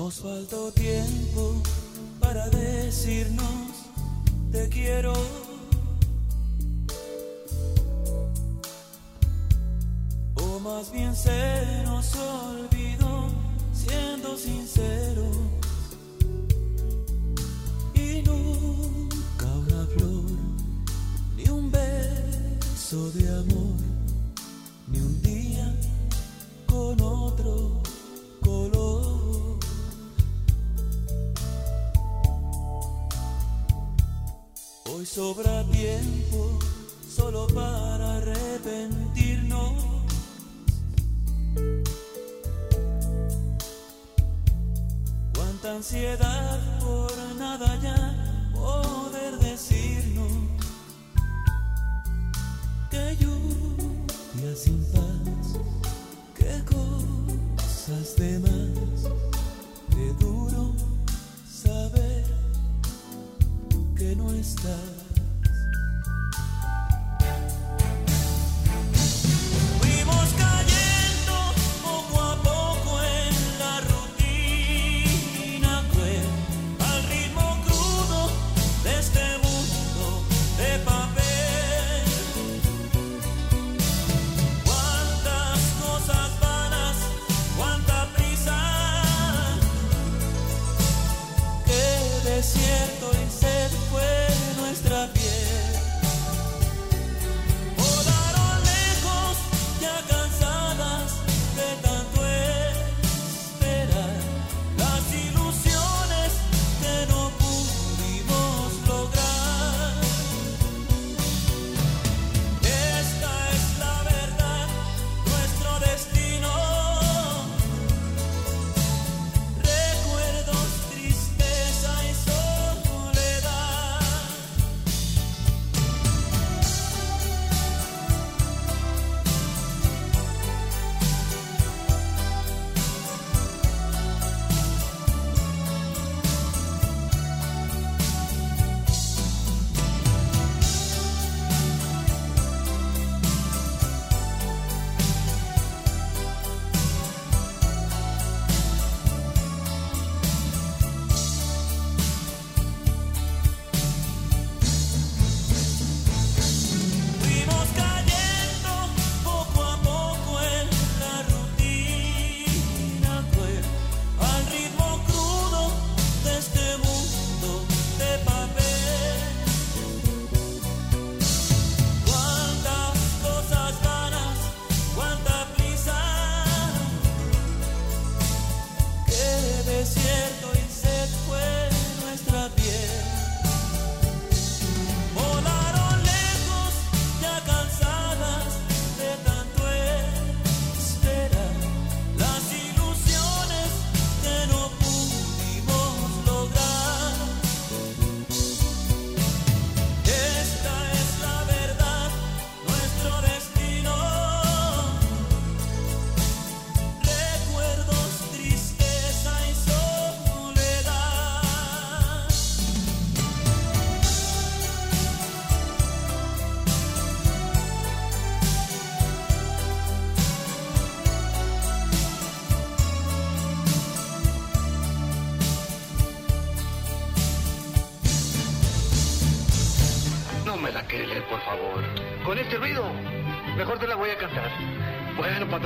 Nos 0.08 0.20
faltó 0.20 0.72
tiempo 0.72 1.62
para 2.18 2.48
decirnos 2.48 3.44
te 4.50 4.66
quiero. 4.70 5.12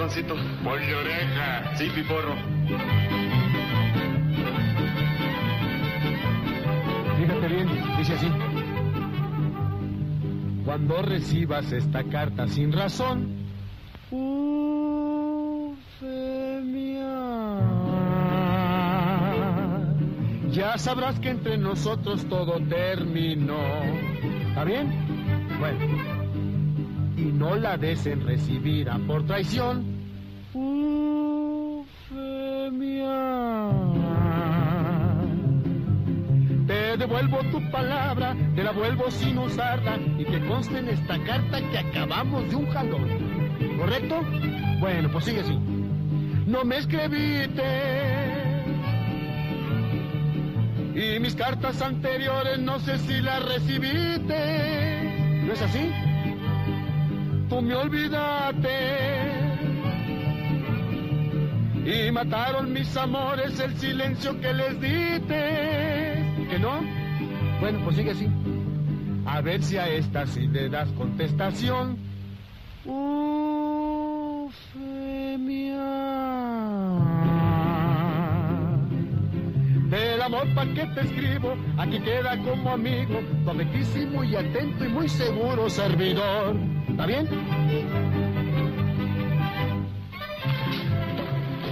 Bueno, 0.03 0.15
patroncito. 0.15 0.35
Ponle 0.65 0.95
oreja. 0.95 1.77
Sí, 1.77 1.89
piporro. 1.95 2.35
Fíjate 7.19 7.49
bien, 7.49 7.69
dice 7.99 8.15
así. 8.15 8.29
Cuando 10.65 11.03
recibas 11.03 11.73
esta 11.73 12.03
carta 12.05 12.49
sin 12.49 12.73
razón, 12.73 13.29
ya 20.51 20.79
sabrás 20.79 21.21
que 21.21 21.31
entre 21.31 21.59
nosotros 21.59 22.27
todo 22.29 22.59
terminó. 22.69 23.83
¿Está 24.49 24.65
bien? 24.65 24.91
Bueno. 25.61 25.79
Y 27.17 27.25
no 27.27 27.55
la 27.55 27.77
des 27.77 28.07
en 28.07 28.27
recibirá 28.27 28.99
por 29.07 29.27
traición. 29.27 29.92
Devuelvo 37.23 37.51
tu 37.51 37.71
palabra, 37.71 38.37
te 38.55 38.63
la 38.63 38.73
vuelvo 38.73 39.11
sin 39.11 39.39
usarla 39.39 39.97
y 40.19 40.25
que 40.25 40.41
conste 40.47 40.79
en 40.79 40.89
esta 40.89 41.19
carta 41.25 41.61
que 41.71 41.79
acabamos 41.79 42.49
de 42.51 42.57
un 42.57 42.67
jalón. 42.71 43.09
¿Correcto? 43.79 44.23
Bueno, 44.81 45.09
pues 45.11 45.25
sigue 45.25 45.41
así. 45.41 45.57
No 46.47 46.65
me 46.65 46.79
escribiste. 46.79 47.63
Y 50.95 51.21
mis 51.21 51.35
cartas 51.35 51.81
anteriores 51.81 52.59
no 52.59 52.79
sé 52.81 52.99
si 52.99 53.21
las 53.21 53.43
recibiste. 53.45 55.43
¿No 55.47 55.53
es 55.53 55.63
así? 55.63 55.91
Tú 57.49 57.63
me 57.63 57.75
olvidaste. 57.75 58.69
Y 61.85 62.11
mataron 62.13 62.73
mis 62.73 62.97
amores 62.97 63.59
el 63.61 63.77
silencio 63.79 64.41
que 64.41 64.53
les 64.53 64.81
diste. 64.81 66.47
¿Que 66.51 66.59
no? 66.59 67.02
Bueno, 67.63 67.79
pues 67.85 67.95
sigue 67.95 68.11
así. 68.11 68.27
A 69.25 69.41
ver 69.41 69.63
si 69.63 69.77
a 69.77 69.87
esta 69.87 70.27
sí 70.27 70.49
le 70.49 70.69
das 70.69 70.91
contestación. 70.95 71.97
Del 79.91 80.23
amor 80.23 80.53
pa' 80.57 80.67
que 80.75 80.87
te 80.87 81.03
escribo, 81.03 81.55
aquí 81.79 82.01
queda 82.01 82.37
como 82.39 82.71
amigo, 82.71 83.21
tu 83.45 83.51
abetísimo 83.51 84.25
y 84.25 84.35
atento 84.35 84.85
y 84.85 84.89
muy 84.89 85.09
seguro 85.09 85.71
servidor. 85.71 86.57
¿Está 86.89 87.07
bien? 87.07 87.29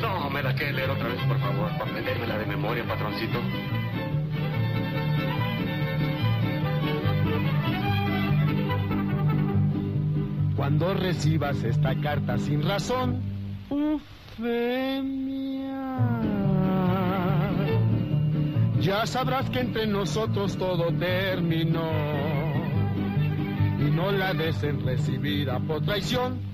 No, 0.00 0.30
me 0.30 0.40
la 0.40 0.54
que 0.54 0.72
leer 0.72 0.88
otra 0.88 1.08
vez, 1.08 1.20
por 1.24 1.38
favor, 1.40 1.68
para 1.78 1.90
aprendérmela 1.90 2.38
de 2.38 2.46
memoria, 2.46 2.84
patroncito. 2.86 3.40
Cuando 10.60 10.92
recibas 10.92 11.64
esta 11.64 11.98
carta 12.02 12.36
sin 12.36 12.62
razón, 12.62 13.18
ya 18.78 19.06
sabrás 19.06 19.48
que 19.48 19.60
entre 19.60 19.86
nosotros 19.86 20.58
todo 20.58 20.92
terminó. 20.92 21.90
Y 23.78 23.90
no 23.90 24.12
la 24.12 24.34
des 24.34 24.62
en 24.62 24.84
recibida 24.84 25.58
por 25.60 25.80
traición. 25.80 26.49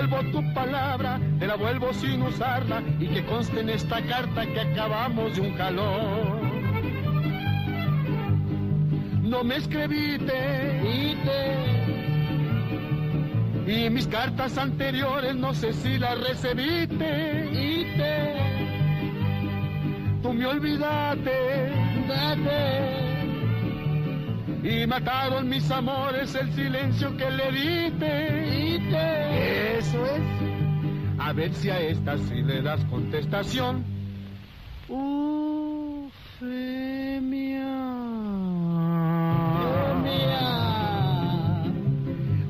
Devuelvo 0.00 0.30
tu 0.30 0.54
palabra, 0.54 1.20
te 1.38 1.46
la 1.46 1.56
vuelvo 1.56 1.92
sin 1.92 2.22
usarla 2.22 2.82
y 2.98 3.06
que 3.08 3.24
conste 3.24 3.60
en 3.60 3.70
esta 3.70 4.00
carta 4.02 4.46
que 4.46 4.60
acabamos 4.60 5.34
de 5.34 5.40
un 5.42 5.52
calor. 5.54 6.40
No 9.22 9.44
me 9.44 9.56
escribiste 9.56 10.70
y 13.66 13.90
mis 13.90 14.06
cartas 14.08 14.58
anteriores 14.58 15.36
no 15.36 15.54
sé 15.54 15.72
si 15.72 15.98
las 15.98 16.18
recibiste. 16.20 17.54
Tú 20.22 20.32
me 20.32 20.46
olvidaste 20.46 21.72
y 24.62 24.86
mataron 24.86 25.48
mis 25.48 25.70
amores 25.70 26.34
el 26.34 26.52
silencio 26.52 27.16
que 27.16 27.30
le 27.30 27.52
diste. 27.52 28.18
Eso 29.78 30.04
es. 30.04 30.22
A 31.18 31.32
ver 31.32 31.52
si 31.54 31.70
a 31.70 31.80
esta 31.80 32.18
sí 32.18 32.42
le 32.42 32.62
das 32.62 32.84
contestación. 32.86 33.84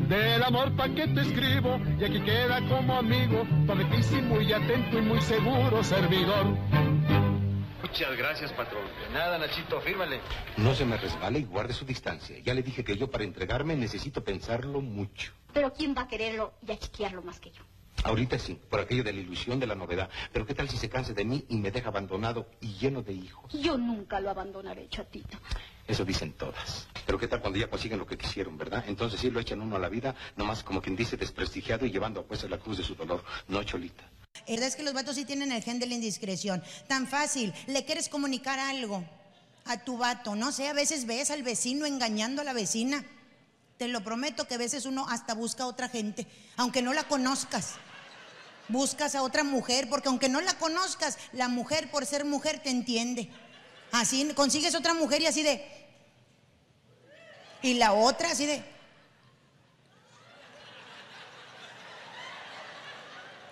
Del 0.09 0.43
amor 0.43 0.75
pa' 0.77 0.89
que 0.89 1.07
te 1.07 1.21
escribo 1.21 1.81
y 2.01 2.05
aquí 2.05 2.21
queda 2.21 2.61
como 2.69 2.97
amigo, 2.97 3.45
tu 3.67 3.73
abetísimo 3.73 4.41
y 4.41 4.53
atento 4.53 4.99
y 4.99 5.03
muy 5.03 5.21
seguro 5.21 5.85
servidor. 5.85 6.57
Muchas 7.91 8.17
gracias, 8.17 8.53
patrón. 8.53 8.85
De 8.87 9.13
nada, 9.13 9.37
Nachito, 9.37 9.81
fírmale. 9.81 10.21
No 10.59 10.77
se 10.77 10.85
me 10.85 10.97
resbale 10.97 11.41
y 11.41 11.45
guarde 11.45 11.75
su 11.75 11.85
distancia. 11.85 12.39
Ya 12.39 12.55
le 12.55 12.63
dije 12.63 12.85
que 12.85 12.97
yo 12.97 13.11
para 13.11 13.25
entregarme 13.25 13.75
necesito 13.75 14.23
pensarlo 14.23 14.81
mucho. 14.81 15.33
Pero 15.53 15.73
¿quién 15.73 15.93
va 15.97 16.03
a 16.03 16.09
quererlo 16.09 16.55
y 16.65 16.71
a 16.71 16.79
chiquearlo 16.79 17.21
más 17.21 17.41
que 17.41 17.51
yo? 17.51 17.65
Ahorita 18.05 18.39
sí, 18.39 18.59
por 18.71 18.79
aquello 18.79 19.03
de 19.03 19.13
la 19.13 19.19
ilusión 19.19 19.59
de 19.59 19.67
la 19.67 19.75
novedad. 19.75 20.09
Pero 20.33 20.47
¿qué 20.47 20.55
tal 20.55 20.69
si 20.69 20.77
se 20.77 20.89
cansa 20.89 21.15
de 21.15 21.25
mí 21.25 21.45
y 21.49 21.57
me 21.57 21.73
deja 21.73 21.89
abandonado 21.89 22.47
y 22.61 22.75
lleno 22.75 23.03
de 23.03 23.13
hijos? 23.13 23.53
Yo 23.53 23.77
nunca 23.77 24.21
lo 24.21 24.31
abandonaré, 24.31 24.89
chatito. 24.89 25.37
Eso 25.89 26.05
dicen 26.05 26.35
todas. 26.35 26.87
Pero 27.05 27.19
¿qué 27.19 27.27
tal 27.27 27.41
cuando 27.41 27.59
ya 27.59 27.67
consiguen 27.67 27.99
lo 27.99 28.07
que 28.07 28.17
quisieron, 28.17 28.57
verdad? 28.57 28.85
Entonces 28.87 29.19
sí 29.19 29.33
lo 29.33 29.41
echan 29.41 29.61
uno 29.61 29.75
a 29.75 29.81
la 29.81 29.89
vida, 29.89 30.15
nomás 30.37 30.63
como 30.63 30.81
quien 30.81 30.95
dice 30.95 31.17
desprestigiado 31.17 31.85
y 31.87 31.91
llevando 31.91 32.21
a 32.21 32.23
pues 32.23 32.49
la 32.49 32.59
cruz 32.59 32.79
de 32.79 32.85
su 32.85 32.95
dolor. 32.95 33.25
No, 33.49 33.65
Cholita. 33.65 34.05
La 34.35 34.55
verdad 34.57 34.69
es 34.69 34.77
que 34.77 34.83
los 34.83 34.95
vatos 34.95 35.17
sí 35.17 35.25
tienen 35.25 35.53
el 35.53 35.63
gen 35.63 35.79
de 35.79 35.87
la 35.87 35.95
indiscreción. 35.95 36.63
Tan 36.89 37.07
fácil, 37.07 37.55
le 37.67 37.85
quieres 37.85 38.09
comunicar 38.09 38.59
algo 38.59 39.05
a 39.65 39.85
tu 39.85 39.97
vato, 39.97 40.35
no 40.35 40.51
sé, 40.51 40.69
a 40.69 40.73
veces 40.73 41.07
ves 41.07 41.31
al 41.31 41.43
vecino 41.43 41.87
engañando 41.87 42.43
a 42.43 42.45
la 42.45 42.53
vecina. 42.53 43.05
Te 43.77 43.89
lo 43.89 44.03
prometo 44.03 44.47
que 44.47 44.55
a 44.55 44.59
veces 44.59 44.87
uno 44.87 45.07
hasta 45.09 45.35
busca 45.35 45.65
a 45.65 45.67
otra 45.67 45.89
gente, 45.89 46.27
aunque 46.57 46.83
no 46.83 46.93
la 46.93 47.05
conozcas. 47.05 47.75
Buscas 48.69 49.15
a 49.15 49.23
otra 49.23 49.43
mujer, 49.43 49.89
porque 49.89 50.09
aunque 50.09 50.29
no 50.29 50.41
la 50.41 50.55
conozcas, 50.59 51.19
la 51.33 51.49
mujer 51.49 51.91
por 51.91 52.07
ser 52.07 52.25
mujer 52.25 52.61
te 52.63 52.71
entiende. 52.71 53.31
Así 53.93 54.29
consigues 54.35 54.75
otra 54.75 54.95
mujer 54.95 55.23
y 55.23 55.27
así 55.27 55.43
de... 55.43 55.65
Y 57.63 57.75
la 57.75 57.93
otra 57.93 58.31
así 58.31 58.47
de... 58.47 58.63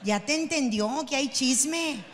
Ya 0.05 0.21
te 0.21 0.35
entendió 0.35 1.05
que 1.09 1.17
hay 1.17 1.29
chisme. 1.29 2.05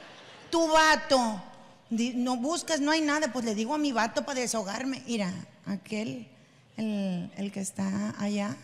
Tu 0.51 0.66
vato. 0.68 1.43
No 1.91 2.37
buscas, 2.37 2.80
no 2.80 2.91
hay 2.91 3.01
nada. 3.01 3.32
Pues 3.32 3.45
le 3.45 3.55
digo 3.55 3.74
a 3.74 3.78
mi 3.78 3.93
vato 3.93 4.24
para 4.24 4.41
desahogarme. 4.41 5.03
Mira, 5.07 5.32
aquel, 5.66 6.28
el, 6.76 7.30
el 7.37 7.53
que 7.53 7.61
está 7.61 8.14
allá, 8.18 8.57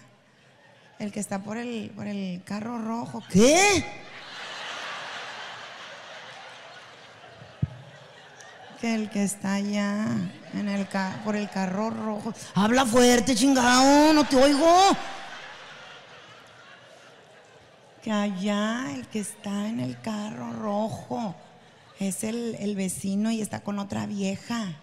el 0.98 1.12
que 1.12 1.20
está 1.20 1.42
por 1.42 1.56
el, 1.56 1.90
por 1.94 2.06
el 2.06 2.42
carro 2.44 2.78
rojo. 2.78 3.22
¿Qué? 3.30 3.84
Que 8.80 8.94
el 8.94 9.10
que 9.10 9.22
está 9.22 9.54
allá 9.54 10.06
en 10.54 10.68
el 10.68 10.86
por 11.24 11.36
el 11.36 11.50
carro 11.50 11.90
rojo. 11.90 12.32
Habla 12.54 12.86
fuerte, 12.86 13.34
chingado, 13.34 14.14
no 14.14 14.24
te 14.24 14.36
oigo. 14.36 14.96
Que 18.02 18.12
allá 18.12 18.92
el 18.94 19.06
que 19.08 19.20
está 19.20 19.68
en 19.68 19.80
el 19.80 20.00
carro 20.00 20.52
rojo 20.52 21.34
es 21.98 22.24
el, 22.24 22.56
el 22.60 22.74
vecino 22.76 23.30
y 23.30 23.42
está 23.42 23.60
con 23.60 23.78
otra 23.78 24.06
vieja. 24.06 24.74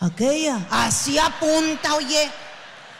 Aquella, 0.00 0.66
así 0.70 1.18
apunta, 1.18 1.94
oye. 1.94 2.30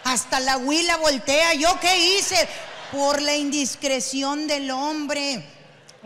Hasta 0.04 0.40
la 0.40 0.56
huila 0.56 0.96
voltea. 0.98 1.54
¿Yo 1.54 1.78
qué 1.80 2.16
hice? 2.18 2.48
Por 2.92 3.20
la 3.20 3.36
indiscreción 3.36 4.46
del 4.46 4.70
hombre. 4.70 5.57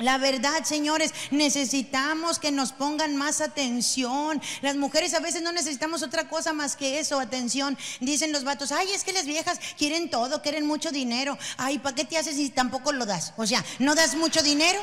La 0.02 0.18
verdad, 0.18 0.64
señores, 0.64 1.12
necesitamos 1.30 2.38
que 2.38 2.50
nos 2.50 2.72
pongan 2.72 3.16
más 3.16 3.40
atención. 3.40 4.42
Las 4.60 4.76
mujeres 4.76 5.14
a 5.14 5.20
veces 5.20 5.42
no 5.42 5.52
necesitamos 5.52 6.02
otra 6.02 6.28
cosa 6.28 6.52
más 6.52 6.76
que 6.76 6.98
eso, 6.98 7.20
atención. 7.20 7.78
Dicen 8.00 8.32
los 8.32 8.42
vatos, 8.42 8.72
ay, 8.72 8.90
es 8.92 9.04
que 9.04 9.12
las 9.12 9.26
viejas 9.26 9.60
quieren 9.78 10.10
todo, 10.10 10.42
quieren 10.42 10.66
mucho 10.66 10.90
dinero. 10.90 11.38
Ay, 11.56 11.78
¿para 11.78 11.94
qué 11.94 12.04
te 12.04 12.18
haces 12.18 12.36
si 12.36 12.50
tampoco 12.50 12.92
lo 12.92 13.06
das? 13.06 13.32
O 13.36 13.46
sea, 13.46 13.64
¿no 13.78 13.94
das 13.94 14.16
mucho 14.16 14.42
dinero? 14.42 14.80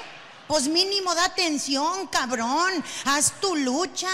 Pues 0.49 0.67
mínimo 0.67 1.13
da 1.13 1.25
atención, 1.25 2.07
cabrón. 2.07 2.83
Haz 3.05 3.33
tu 3.39 3.55
lucha. 3.55 4.09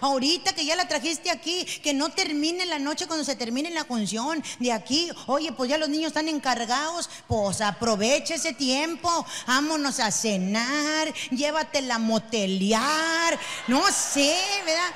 Ahorita 0.00 0.52
que 0.52 0.64
ya 0.64 0.74
la 0.74 0.88
trajiste 0.88 1.30
aquí, 1.30 1.64
que 1.64 1.94
no 1.94 2.08
termine 2.08 2.66
la 2.66 2.80
noche 2.80 3.06
cuando 3.06 3.24
se 3.24 3.36
termine 3.36 3.70
la 3.70 3.84
función. 3.84 4.42
De 4.58 4.72
aquí, 4.72 5.08
oye, 5.26 5.52
pues 5.52 5.70
ya 5.70 5.78
los 5.78 5.88
niños 5.88 6.08
están 6.08 6.26
encargados. 6.26 7.08
Pues 7.28 7.60
aprovecha 7.60 8.34
ese 8.34 8.52
tiempo. 8.52 9.24
Vámonos 9.46 10.00
a 10.00 10.10
cenar. 10.10 11.14
Llévatela 11.30 11.94
a 11.94 12.00
motelear. 12.00 13.38
No 13.68 13.86
sé, 13.92 14.36
¿verdad? 14.64 14.92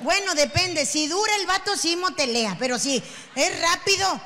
Bueno, 0.00 0.34
depende. 0.34 0.86
Si 0.86 1.06
dura 1.06 1.36
el 1.36 1.46
vato, 1.46 1.76
sí 1.76 1.94
motelea. 1.94 2.56
Pero 2.58 2.80
si 2.80 3.00
es 3.36 3.60
rápido, 3.60 4.20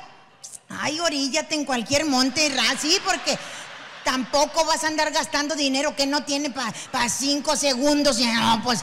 ay, 0.67 0.99
oríllate 0.99 1.53
en 1.53 1.63
cualquier 1.63 2.05
monte. 2.05 2.51
Sí, 2.81 2.97
porque 3.05 3.37
tampoco 4.07 4.63
vas 4.63 4.85
a 4.85 4.87
andar 4.87 5.11
gastando 5.11 5.53
dinero 5.53 5.93
que 5.93 6.07
no 6.07 6.23
tiene 6.23 6.49
para 6.49 7.09
cinco 7.09 7.57
segundos. 7.57 8.17
Y 8.19 8.25
no, 8.25 8.61
pues. 8.63 8.79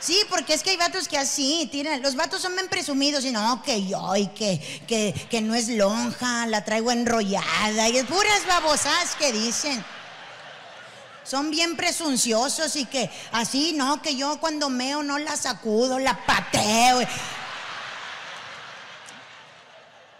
Sí, 0.00 0.20
porque 0.28 0.54
es 0.54 0.64
que 0.64 0.70
hay 0.70 0.76
vatos 0.76 1.06
que 1.06 1.16
así, 1.16 1.68
tiran, 1.70 2.02
los 2.02 2.16
vatos 2.16 2.42
son 2.42 2.54
bien 2.54 2.68
presumidos 2.68 3.24
y 3.24 3.30
no, 3.30 3.62
que 3.62 3.86
yo, 3.86 4.14
y 4.16 4.26
que, 4.26 4.58
que, 4.86 5.14
que 5.30 5.40
no 5.40 5.54
es 5.54 5.68
lonja, 5.68 6.46
la 6.46 6.64
traigo 6.64 6.90
enrollada, 6.90 7.88
y 7.88 7.96
es 7.96 8.04
puras 8.04 8.46
babosas 8.46 9.14
que 9.18 9.32
dicen. 9.32 9.82
Son 11.24 11.50
bien 11.50 11.76
presunciosos 11.76 12.76
y 12.76 12.84
que 12.84 13.08
así, 13.32 13.72
no, 13.72 14.02
que 14.02 14.16
yo 14.16 14.38
cuando 14.38 14.68
meo 14.68 15.02
no 15.02 15.18
la 15.18 15.36
sacudo, 15.36 15.98
la 15.98 16.26
pateo. 16.26 17.00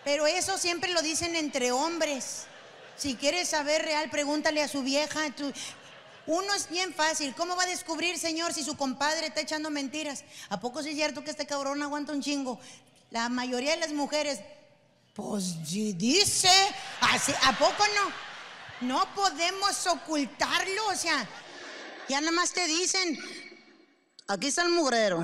Pero 0.05 0.27
eso 0.27 0.57
siempre 0.57 0.93
lo 0.93 1.03
dicen 1.03 1.37
entre 1.37 1.71
hombres. 1.71 2.47
Si 2.97 3.15
quieres 3.15 3.49
saber 3.49 3.83
real, 3.83 4.09
pregúntale 4.11 4.63
a 4.63 4.69
su 4.69 4.83
vieja. 4.83 5.21
Uno 6.27 6.55
es 6.55 6.69
bien 6.69 6.95
fácil. 6.95 7.35
¿Cómo 7.35 7.55
va 7.55 7.65
a 7.65 7.67
descubrir, 7.67 8.19
señor, 8.19 8.53
si 8.53 8.65
su 8.65 8.77
compadre 8.77 9.27
está 9.27 9.43
echando 9.43 9.71
mentiras? 9.71 10.25
¿A 10.49 10.59
poco 10.59 10.83
sí 10.83 10.91
es 10.91 10.97
cierto 10.97 11.23
que 11.23 11.31
este 11.31 11.47
cabrón 11.47 11.83
aguanta 11.83 12.13
un 12.13 12.23
chingo? 12.23 12.59
La 13.11 13.29
mayoría 13.29 13.73
de 13.73 13.81
las 13.81 13.93
mujeres, 13.93 14.41
pues 15.15 15.63
dice, 15.63 16.51
así, 17.01 17.33
¿a 17.45 17.53
poco 17.57 17.85
no? 17.95 18.89
No 18.89 19.15
podemos 19.15 19.87
ocultarlo, 19.87 20.89
o 20.89 20.97
sea, 20.97 21.27
ya 22.09 22.21
nada 22.21 22.33
más 22.33 22.53
te 22.53 22.67
dicen, 22.67 23.19
aquí 24.27 24.49
está 24.49 24.63
el 24.63 24.71
mugrero. 24.71 25.23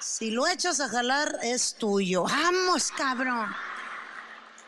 Si 0.00 0.30
lo 0.30 0.46
echas 0.46 0.80
a 0.80 0.88
jalar, 0.88 1.38
es 1.42 1.74
tuyo. 1.74 2.24
Vamos, 2.24 2.90
cabrón. 2.92 3.54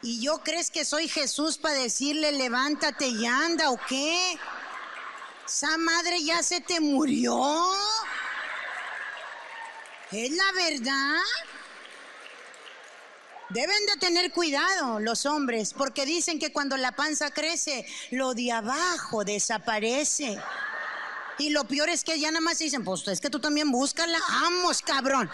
¿Y 0.02 0.20
yo 0.20 0.38
crees 0.38 0.70
que 0.70 0.84
soy 0.84 1.08
Jesús 1.08 1.58
para 1.58 1.74
decirle 1.74 2.32
levántate 2.32 3.08
y 3.08 3.26
anda 3.26 3.70
o 3.70 3.80
qué? 3.88 4.38
Esa 5.46 5.76
madre 5.78 6.22
ya 6.22 6.42
se 6.42 6.60
te 6.60 6.80
murió. 6.80 7.72
¿Es 10.12 10.30
la 10.30 10.52
verdad? 10.52 11.20
Deben 13.48 13.86
de 13.86 13.96
tener 14.00 14.32
cuidado 14.32 14.98
los 14.98 15.24
hombres, 15.24 15.72
porque 15.72 16.04
dicen 16.04 16.38
que 16.40 16.52
cuando 16.52 16.76
la 16.76 16.92
panza 16.92 17.30
crece, 17.30 17.86
lo 18.10 18.34
de 18.34 18.50
abajo 18.50 19.24
desaparece. 19.24 20.36
Y 21.38 21.50
lo 21.50 21.64
peor 21.64 21.88
es 21.88 22.02
que 22.02 22.18
ya 22.18 22.30
nada 22.30 22.40
más 22.40 22.58
dicen, 22.58 22.84
pues 22.84 23.06
es 23.06 23.20
que 23.20 23.30
tú 23.30 23.38
también 23.38 23.70
búscala. 23.70 24.18
Vamos, 24.28 24.82
cabrón. 24.82 25.30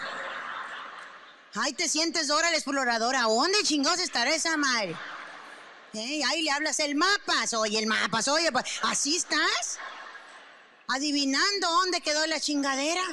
Ahí 1.55 1.73
te 1.73 1.87
sientes 1.87 2.29
ahora 2.29 2.49
la 2.49 2.57
exploradora. 2.57 3.23
¿Dónde 3.23 3.61
chingados 3.63 3.99
estará 3.99 4.33
esa 4.33 4.57
madre? 4.57 4.95
¿Eh? 5.93 6.23
Ahí 6.25 6.41
le 6.41 6.49
hablas 6.49 6.79
el 6.79 6.95
mapas. 6.95 7.53
Oye, 7.53 7.77
el 7.77 7.85
mapas, 7.85 8.27
oye, 8.27 8.51
pues, 8.51 8.65
¿así 8.81 9.17
estás? 9.17 9.77
Adivinando 10.87 11.69
dónde 11.69 12.01
quedó 12.01 12.25
la 12.25 12.39
chingadera. 12.39 13.03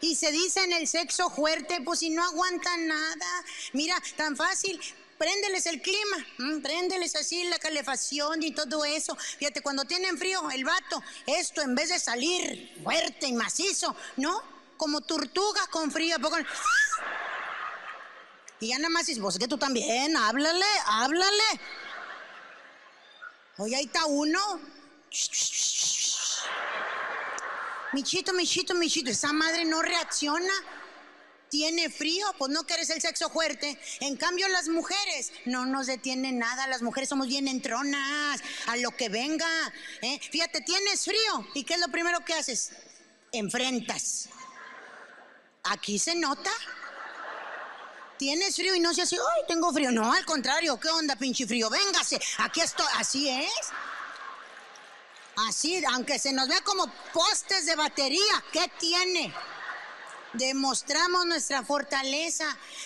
Y 0.00 0.14
se 0.14 0.30
dice 0.30 0.62
en 0.62 0.72
el 0.72 0.86
sexo 0.86 1.30
fuerte, 1.30 1.80
pues 1.84 2.00
si 2.00 2.10
no 2.10 2.24
aguantan 2.24 2.86
nada. 2.86 3.44
Mira, 3.72 4.00
tan 4.16 4.36
fácil. 4.36 4.80
Préndeles 5.18 5.66
el 5.66 5.80
clima, 5.80 6.16
¿m? 6.38 6.60
préndeles 6.60 7.14
así 7.14 7.44
la 7.44 7.58
calefacción 7.58 8.42
y 8.42 8.52
todo 8.52 8.84
eso. 8.84 9.16
Fíjate, 9.16 9.60
cuando 9.60 9.84
tienen 9.84 10.18
frío, 10.18 10.50
el 10.50 10.64
vato, 10.64 11.00
esto 11.26 11.62
en 11.62 11.76
vez 11.76 11.90
de 11.90 12.00
salir 12.00 12.74
fuerte 12.82 13.28
y 13.28 13.32
macizo, 13.32 13.94
¿no? 14.16 14.42
Como 14.76 15.00
tortuga 15.00 15.64
con 15.68 15.92
frío, 15.92 16.16
¿a 16.16 16.18
poco? 16.18 16.36
Y 18.62 18.68
ya 18.68 18.78
nada 18.78 18.90
más 18.90 19.06
dices, 19.06 19.20
vos 19.20 19.40
que 19.40 19.48
tú 19.48 19.58
también, 19.58 20.16
háblale, 20.16 20.64
háblale. 20.86 21.60
Oye, 23.56 23.74
ahí 23.74 23.86
está 23.86 24.04
uno. 24.06 24.38
Michito, 27.92 28.32
michito, 28.32 28.76
michito, 28.76 29.10
esa 29.10 29.32
madre 29.32 29.64
no 29.64 29.82
reacciona. 29.82 30.52
Tiene 31.50 31.90
frío, 31.90 32.24
pues 32.38 32.52
no 32.52 32.62
quieres 32.62 32.88
el 32.90 33.00
sexo 33.02 33.30
fuerte. 33.30 33.76
En 33.98 34.16
cambio, 34.16 34.46
las 34.46 34.68
mujeres 34.68 35.32
no 35.44 35.66
nos 35.66 35.88
detiene 35.88 36.30
nada. 36.30 36.68
Las 36.68 36.82
mujeres 36.82 37.08
somos 37.08 37.26
bien 37.26 37.48
entronas, 37.48 38.40
a 38.68 38.76
lo 38.76 38.92
que 38.92 39.08
venga. 39.08 39.72
¿eh? 40.02 40.20
Fíjate, 40.30 40.60
tienes 40.60 41.04
frío. 41.04 41.48
¿Y 41.54 41.64
qué 41.64 41.74
es 41.74 41.80
lo 41.80 41.88
primero 41.88 42.24
que 42.24 42.34
haces? 42.34 42.70
Enfrentas. 43.32 44.28
Aquí 45.64 45.98
se 45.98 46.14
nota. 46.14 46.52
Tienes 48.22 48.54
frío 48.54 48.72
y 48.76 48.78
no 48.78 48.94
se 48.94 49.02
así, 49.02 49.16
ay, 49.16 49.42
tengo 49.48 49.72
frío. 49.72 49.90
No, 49.90 50.12
al 50.12 50.24
contrario, 50.24 50.78
¿qué 50.78 50.88
onda, 50.90 51.16
pinche 51.16 51.44
frío? 51.44 51.68
Véngase, 51.68 52.20
aquí 52.38 52.60
estoy. 52.60 52.86
Así 52.96 53.28
es. 53.28 53.50
Así, 55.48 55.82
aunque 55.86 56.20
se 56.20 56.32
nos 56.32 56.46
vea 56.46 56.60
como 56.60 56.86
postes 57.12 57.66
de 57.66 57.74
batería, 57.74 58.44
¿qué 58.52 58.70
tiene? 58.78 59.34
Demostramos 60.34 61.26
nuestra 61.26 61.64
fortaleza. 61.64 62.44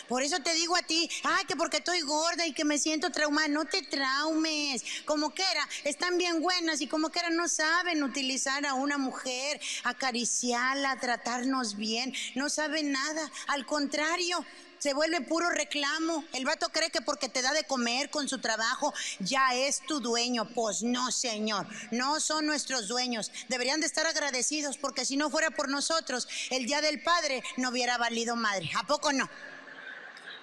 Por 0.09 0.23
eso 0.23 0.39
te 0.39 0.55
digo 0.55 0.75
a 0.75 0.81
ti, 0.81 1.07
ay, 1.25 1.45
que 1.45 1.55
porque 1.55 1.77
estoy 1.77 2.01
gorda 2.01 2.47
y 2.47 2.55
que 2.55 2.65
me 2.65 2.79
siento 2.79 3.11
traumada. 3.11 3.49
No 3.49 3.67
te 3.67 3.83
traumes. 3.83 4.83
Como 5.05 5.35
quiera, 5.35 5.69
están 5.85 6.17
bien 6.17 6.41
buenas 6.41 6.81
y 6.81 6.89
como 6.89 7.11
quiera 7.11 7.29
no 7.29 7.47
saben 7.47 8.03
utilizar 8.03 8.65
a 8.65 8.73
una 8.73 8.97
mujer, 8.97 9.61
acariciarla, 9.85 10.99
tratarnos 10.99 11.77
bien. 11.77 12.15
No 12.35 12.49
saben 12.49 12.93
nada. 12.93 13.31
Al 13.49 13.67
contrario. 13.67 14.43
Se 14.87 14.95
vuelve 14.95 15.21
puro 15.21 15.51
reclamo. 15.51 16.25
El 16.33 16.45
vato 16.45 16.69
cree 16.69 16.91
que 16.91 17.01
porque 17.01 17.29
te 17.29 17.43
da 17.43 17.53
de 17.53 17.65
comer 17.65 18.09
con 18.09 18.29
su 18.29 18.39
trabajo 18.39 18.95
ya 19.19 19.53
es 19.53 19.81
tu 19.81 19.99
dueño. 19.99 20.49
Pues 20.55 20.85
no, 20.85 21.11
señor. 21.11 21.67
No 21.91 22.21
son 22.21 22.47
nuestros 22.47 22.87
dueños. 22.87 23.33
Deberían 23.49 23.81
de 23.81 23.89
estar 23.89 24.07
agradecidos 24.07 24.79
porque 24.79 25.05
si 25.05 25.17
no 25.17 25.29
fuera 25.29 25.51
por 25.51 25.69
nosotros, 25.69 26.29
el 26.51 26.67
día 26.67 26.83
del 26.83 27.03
padre 27.03 27.43
no 27.57 27.71
hubiera 27.71 27.99
valido 27.99 28.37
madre. 28.37 28.71
¿A 28.77 28.87
poco 28.87 29.13
no? 29.13 29.29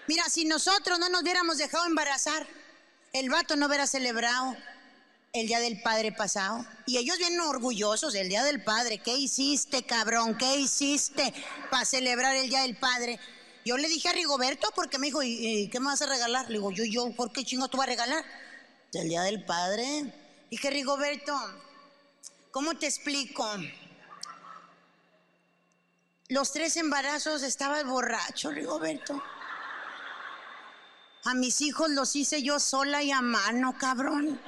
Mira, 0.07 0.25
si 0.25 0.43
nosotros 0.43 0.99
no 0.99 1.07
nos 1.07 1.21
hubiéramos 1.21 1.57
dejado 1.57 1.85
embarazar, 1.85 2.45
el 3.13 3.29
vato 3.29 3.55
no 3.55 3.67
hubiera 3.67 3.87
celebrado 3.87 4.57
el 5.31 5.47
día 5.47 5.61
del 5.61 5.81
padre 5.81 6.11
pasado. 6.11 6.65
Y 6.85 6.97
ellos 6.97 7.17
vienen 7.17 7.39
orgullosos 7.39 8.11
del 8.11 8.27
día 8.27 8.43
del 8.43 8.61
padre. 8.61 8.97
¿Qué 8.97 9.15
hiciste, 9.15 9.83
cabrón? 9.83 10.37
¿Qué 10.37 10.57
hiciste 10.57 11.33
para 11.71 11.85
celebrar 11.85 12.35
el 12.35 12.49
día 12.49 12.63
del 12.63 12.75
padre? 12.75 13.21
Yo 13.65 13.77
le 13.77 13.87
dije 13.87 14.09
a 14.09 14.13
Rigoberto 14.13 14.69
porque 14.75 14.97
me 14.97 15.07
dijo, 15.07 15.23
¿y, 15.23 15.69
qué 15.69 15.79
me 15.79 15.85
vas 15.87 16.01
a 16.01 16.05
regalar? 16.05 16.47
Le 16.47 16.57
digo, 16.57 16.71
yo, 16.71 16.83
yo, 16.83 17.15
¿por 17.15 17.31
qué 17.31 17.45
chingo 17.45 17.69
tú 17.69 17.77
vas 17.77 17.87
a 17.87 17.91
regalar? 17.91 18.25
El 18.91 19.07
día 19.07 19.21
del 19.21 19.45
padre. 19.45 20.13
Dije, 20.51 20.69
Rigoberto, 20.69 21.33
¿cómo 22.51 22.77
te 22.77 22.87
explico? 22.87 23.47
Los 26.27 26.51
tres 26.51 26.75
embarazos 26.77 27.41
estaba 27.43 27.81
borracho, 27.83 28.51
Rigoberto. 28.51 29.23
A 31.25 31.33
mis 31.33 31.61
hijos 31.61 31.89
los 31.89 32.15
hice 32.17 32.43
yo 32.43 32.59
sola 32.59 33.01
y 33.01 33.11
a 33.11 33.21
mano, 33.21 33.77
cabrón. 33.77 34.41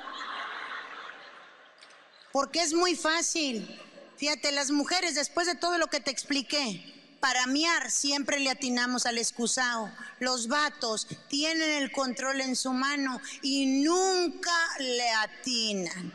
Porque 2.33 2.61
es 2.61 2.73
muy 2.73 2.95
fácil. 2.95 3.81
Fíjate, 4.17 4.51
las 4.51 4.71
mujeres, 4.71 5.15
después 5.15 5.47
de 5.47 5.55
todo 5.55 5.77
lo 5.77 5.87
que 5.87 6.01
te 6.01 6.11
expliqué, 6.11 6.94
para 7.25 7.47
miar 7.47 7.89
siempre 7.89 8.39
le 8.39 8.51
atinamos 8.51 9.07
al 9.07 9.17
excusado. 9.17 9.91
Los 10.19 10.47
vatos 10.47 11.07
tienen 11.27 11.71
el 11.71 11.91
control 11.91 12.39
en 12.39 12.55
su 12.55 12.71
mano 12.71 13.19
y 13.41 13.81
nunca 13.83 14.55
le 14.77 15.09
atinan. 15.09 16.13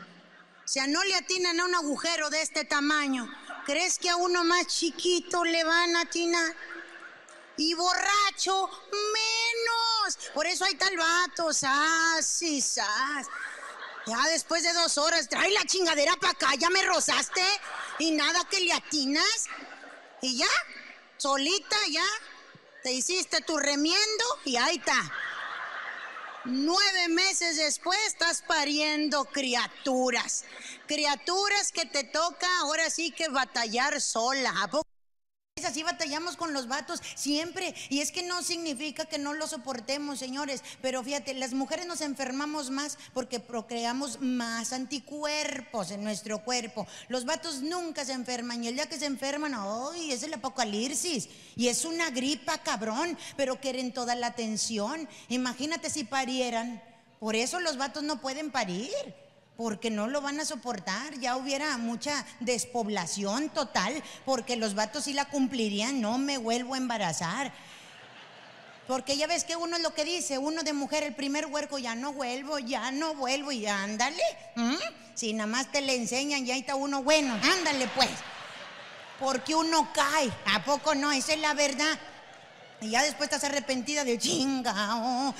O 0.63 0.67
sea, 0.69 0.87
no 0.87 1.03
le 1.03 1.13
atinan 1.15 1.59
a 1.59 1.65
un 1.65 1.75
agujero 1.75 2.29
de 2.29 2.41
este 2.41 2.63
tamaño. 2.63 3.29
¿Crees 3.65 3.99
que 3.99 4.09
a 4.09 4.15
uno 4.15 4.45
más 4.45 4.67
chiquito 4.67 5.43
le 5.43 5.65
van 5.65 5.97
a 5.97 6.03
atinar? 6.03 6.55
Y 7.57 7.73
borracho, 7.73 8.69
menos. 8.93 10.29
Por 10.33 10.47
eso 10.47 10.63
hay 10.63 10.75
tal 10.75 10.95
vato, 10.95 11.51
sas 11.51 12.41
y 12.41 12.61
sas. 12.61 13.27
Ya 14.07 14.29
después 14.29 14.63
de 14.63 14.71
dos 14.71 14.97
horas, 14.97 15.27
trae 15.27 15.51
la 15.51 15.65
chingadera 15.65 16.15
para 16.21 16.31
acá, 16.31 16.55
ya 16.57 16.69
me 16.69 16.83
rozaste. 16.83 17.43
Y 17.99 18.11
nada 18.11 18.47
que 18.49 18.61
le 18.61 18.71
atinas. 18.71 19.49
Y 20.21 20.37
ya, 20.37 20.47
solita 21.21 21.77
ya, 21.91 22.07
te 22.81 22.91
hiciste 22.93 23.41
tu 23.41 23.55
remiendo 23.59 24.25
y 24.43 24.55
ahí 24.55 24.77
está. 24.77 24.99
Nueve 26.45 27.09
meses 27.09 27.57
después 27.57 27.99
estás 28.07 28.41
pariendo 28.41 29.25
criaturas. 29.25 30.45
Criaturas 30.87 31.71
que 31.71 31.85
te 31.85 32.03
toca 32.03 32.47
ahora 32.61 32.89
sí 32.89 33.11
que 33.11 33.29
batallar 33.29 34.01
sola. 34.01 34.51
¿A 34.63 34.67
poco? 34.67 34.90
Así 35.65 35.83
batallamos 35.83 36.37
con 36.37 36.53
los 36.53 36.67
vatos 36.67 37.01
siempre. 37.15 37.75
Y 37.89 37.99
es 37.99 38.11
que 38.11 38.23
no 38.23 38.41
significa 38.41 39.05
que 39.05 39.17
no 39.17 39.33
lo 39.33 39.47
soportemos, 39.47 40.19
señores. 40.19 40.63
Pero 40.81 41.03
fíjate, 41.03 41.33
las 41.33 41.53
mujeres 41.53 41.85
nos 41.85 42.01
enfermamos 42.01 42.69
más 42.69 42.97
porque 43.13 43.39
procreamos 43.39 44.19
más 44.21 44.73
anticuerpos 44.73 45.91
en 45.91 46.03
nuestro 46.03 46.43
cuerpo. 46.43 46.87
Los 47.09 47.25
vatos 47.25 47.61
nunca 47.61 48.05
se 48.05 48.13
enferman. 48.13 48.63
Y 48.63 48.69
el 48.69 48.75
día 48.75 48.89
que 48.89 48.99
se 48.99 49.05
enferman, 49.05 49.53
¡ay! 49.55 50.11
Es 50.11 50.23
el 50.23 50.33
apocalipsis. 50.33 51.29
Y 51.55 51.67
es 51.67 51.85
una 51.85 52.09
gripa, 52.09 52.57
cabrón. 52.59 53.17
Pero 53.37 53.59
quieren 53.59 53.93
toda 53.93 54.15
la 54.15 54.27
atención. 54.27 55.07
Imagínate 55.29 55.89
si 55.89 56.03
parieran. 56.03 56.81
Por 57.19 57.35
eso 57.35 57.59
los 57.59 57.77
vatos 57.77 58.03
no 58.03 58.19
pueden 58.19 58.51
parir 58.51 58.89
porque 59.57 59.89
no 59.89 60.07
lo 60.07 60.21
van 60.21 60.39
a 60.39 60.45
soportar, 60.45 61.19
ya 61.19 61.35
hubiera 61.35 61.77
mucha 61.77 62.25
despoblación 62.39 63.49
total, 63.49 64.01
porque 64.25 64.55
los 64.55 64.73
vatos 64.73 65.03
sí 65.03 65.13
la 65.13 65.25
cumplirían, 65.25 66.01
no 66.01 66.17
me 66.17 66.37
vuelvo 66.37 66.73
a 66.73 66.77
embarazar. 66.77 67.53
Porque 68.87 69.15
ya 69.15 69.27
ves 69.27 69.43
que 69.43 69.55
uno 69.55 69.77
es 69.77 69.83
lo 69.83 69.93
que 69.93 70.03
dice, 70.03 70.37
uno 70.37 70.63
de 70.63 70.73
mujer, 70.73 71.03
el 71.03 71.15
primer 71.15 71.45
huerco, 71.45 71.77
ya 71.77 71.95
no 71.95 72.11
vuelvo, 72.11 72.59
ya 72.59 72.91
no 72.91 73.13
vuelvo, 73.13 73.51
y 73.51 73.65
ándale. 73.67 74.23
Si 75.13 75.33
nada 75.33 75.47
más 75.47 75.71
te 75.71 75.81
le 75.81 75.95
enseñan, 75.95 76.45
ya 76.45 76.55
está 76.55 76.75
uno 76.75 77.03
bueno, 77.03 77.33
ándale 77.33 77.87
pues. 77.95 78.09
Porque 79.19 79.53
uno 79.53 79.93
cae, 79.93 80.31
¿a 80.53 80.65
poco 80.65 80.95
no? 80.95 81.11
Esa 81.11 81.33
es 81.33 81.39
la 81.39 81.53
verdad. 81.53 81.99
Y 82.81 82.89
ya 82.89 83.03
después 83.03 83.29
estás 83.31 83.43
arrepentida 83.43 84.03
de 84.03 84.17
chinga. 84.17 84.95
Oh, 84.95 85.35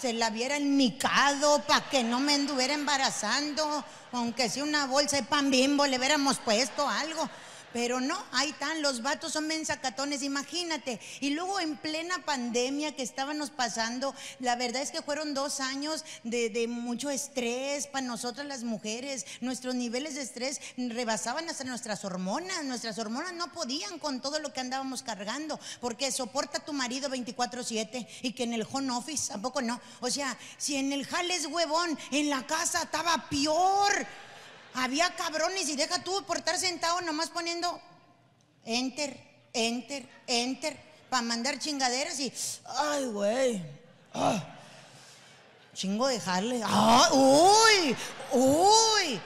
se 0.00 0.12
la 0.14 0.28
hubiera 0.28 0.56
enmicado 0.56 1.60
para 1.62 1.88
que 1.90 2.02
no 2.02 2.20
me 2.20 2.34
anduviera 2.34 2.72
embarazando, 2.72 3.84
aunque 4.12 4.48
sea 4.48 4.64
una 4.64 4.86
bolsa 4.86 5.16
de 5.16 5.22
pan 5.24 5.50
bimbo 5.50 5.86
le 5.86 5.98
hubiéramos 5.98 6.38
puesto 6.38 6.88
algo. 6.88 7.28
Pero 7.72 8.00
no, 8.00 8.20
ahí 8.32 8.50
están, 8.50 8.82
los 8.82 9.02
vatos 9.02 9.32
son 9.32 9.46
mensacatones, 9.46 10.22
imagínate. 10.22 11.00
Y 11.20 11.30
luego 11.30 11.60
en 11.60 11.76
plena 11.76 12.24
pandemia 12.24 12.96
que 12.96 13.02
estábamos 13.02 13.50
pasando, 13.50 14.14
la 14.40 14.56
verdad 14.56 14.82
es 14.82 14.90
que 14.90 15.02
fueron 15.02 15.34
dos 15.34 15.60
años 15.60 16.04
de, 16.24 16.66
mucho 16.68 17.10
estrés 17.10 17.86
para 17.86 18.06
nosotras 18.06 18.46
las 18.46 18.64
mujeres. 18.64 19.24
Nuestros 19.40 19.74
niveles 19.74 20.16
de 20.16 20.22
estrés 20.22 20.60
rebasaban 20.76 21.48
hasta 21.48 21.64
nuestras 21.64 22.04
hormonas. 22.04 22.64
Nuestras 22.64 22.98
hormonas 22.98 23.34
no 23.34 23.52
podían 23.52 23.98
con 23.98 24.20
todo 24.20 24.40
lo 24.40 24.52
que 24.52 24.60
andábamos 24.60 25.02
cargando, 25.02 25.60
porque 25.80 26.10
soporta 26.10 26.58
tu 26.58 26.72
marido 26.72 27.08
24/7 27.08 28.06
y 28.22 28.32
que 28.32 28.44
en 28.44 28.54
el 28.54 28.66
home 28.70 28.90
office, 28.92 29.30
tampoco 29.30 29.62
no. 29.62 29.80
O 30.00 30.10
sea, 30.10 30.36
si 30.58 30.76
en 30.76 30.92
el 30.92 31.06
jales 31.06 31.46
huevón, 31.46 31.96
en 32.10 32.30
la 32.30 32.46
casa 32.46 32.82
estaba 32.82 33.28
peor. 33.28 34.06
Había 34.74 35.14
cabrones 35.16 35.68
y 35.68 35.76
deja 35.76 36.02
tú 36.02 36.24
por 36.24 36.38
estar 36.38 36.58
sentado 36.58 37.00
nomás 37.00 37.30
poniendo 37.30 37.80
enter, 38.64 39.18
enter, 39.52 40.08
enter, 40.26 40.76
para 41.08 41.22
mandar 41.22 41.58
chingaderas 41.58 42.20
y, 42.20 42.32
ay, 42.66 43.06
güey, 43.06 43.62
ah, 44.14 44.42
chingo 45.74 46.06
dejarle, 46.06 46.62
ah, 46.64 47.08
uy, 47.12 47.96
uy. 48.32 49.20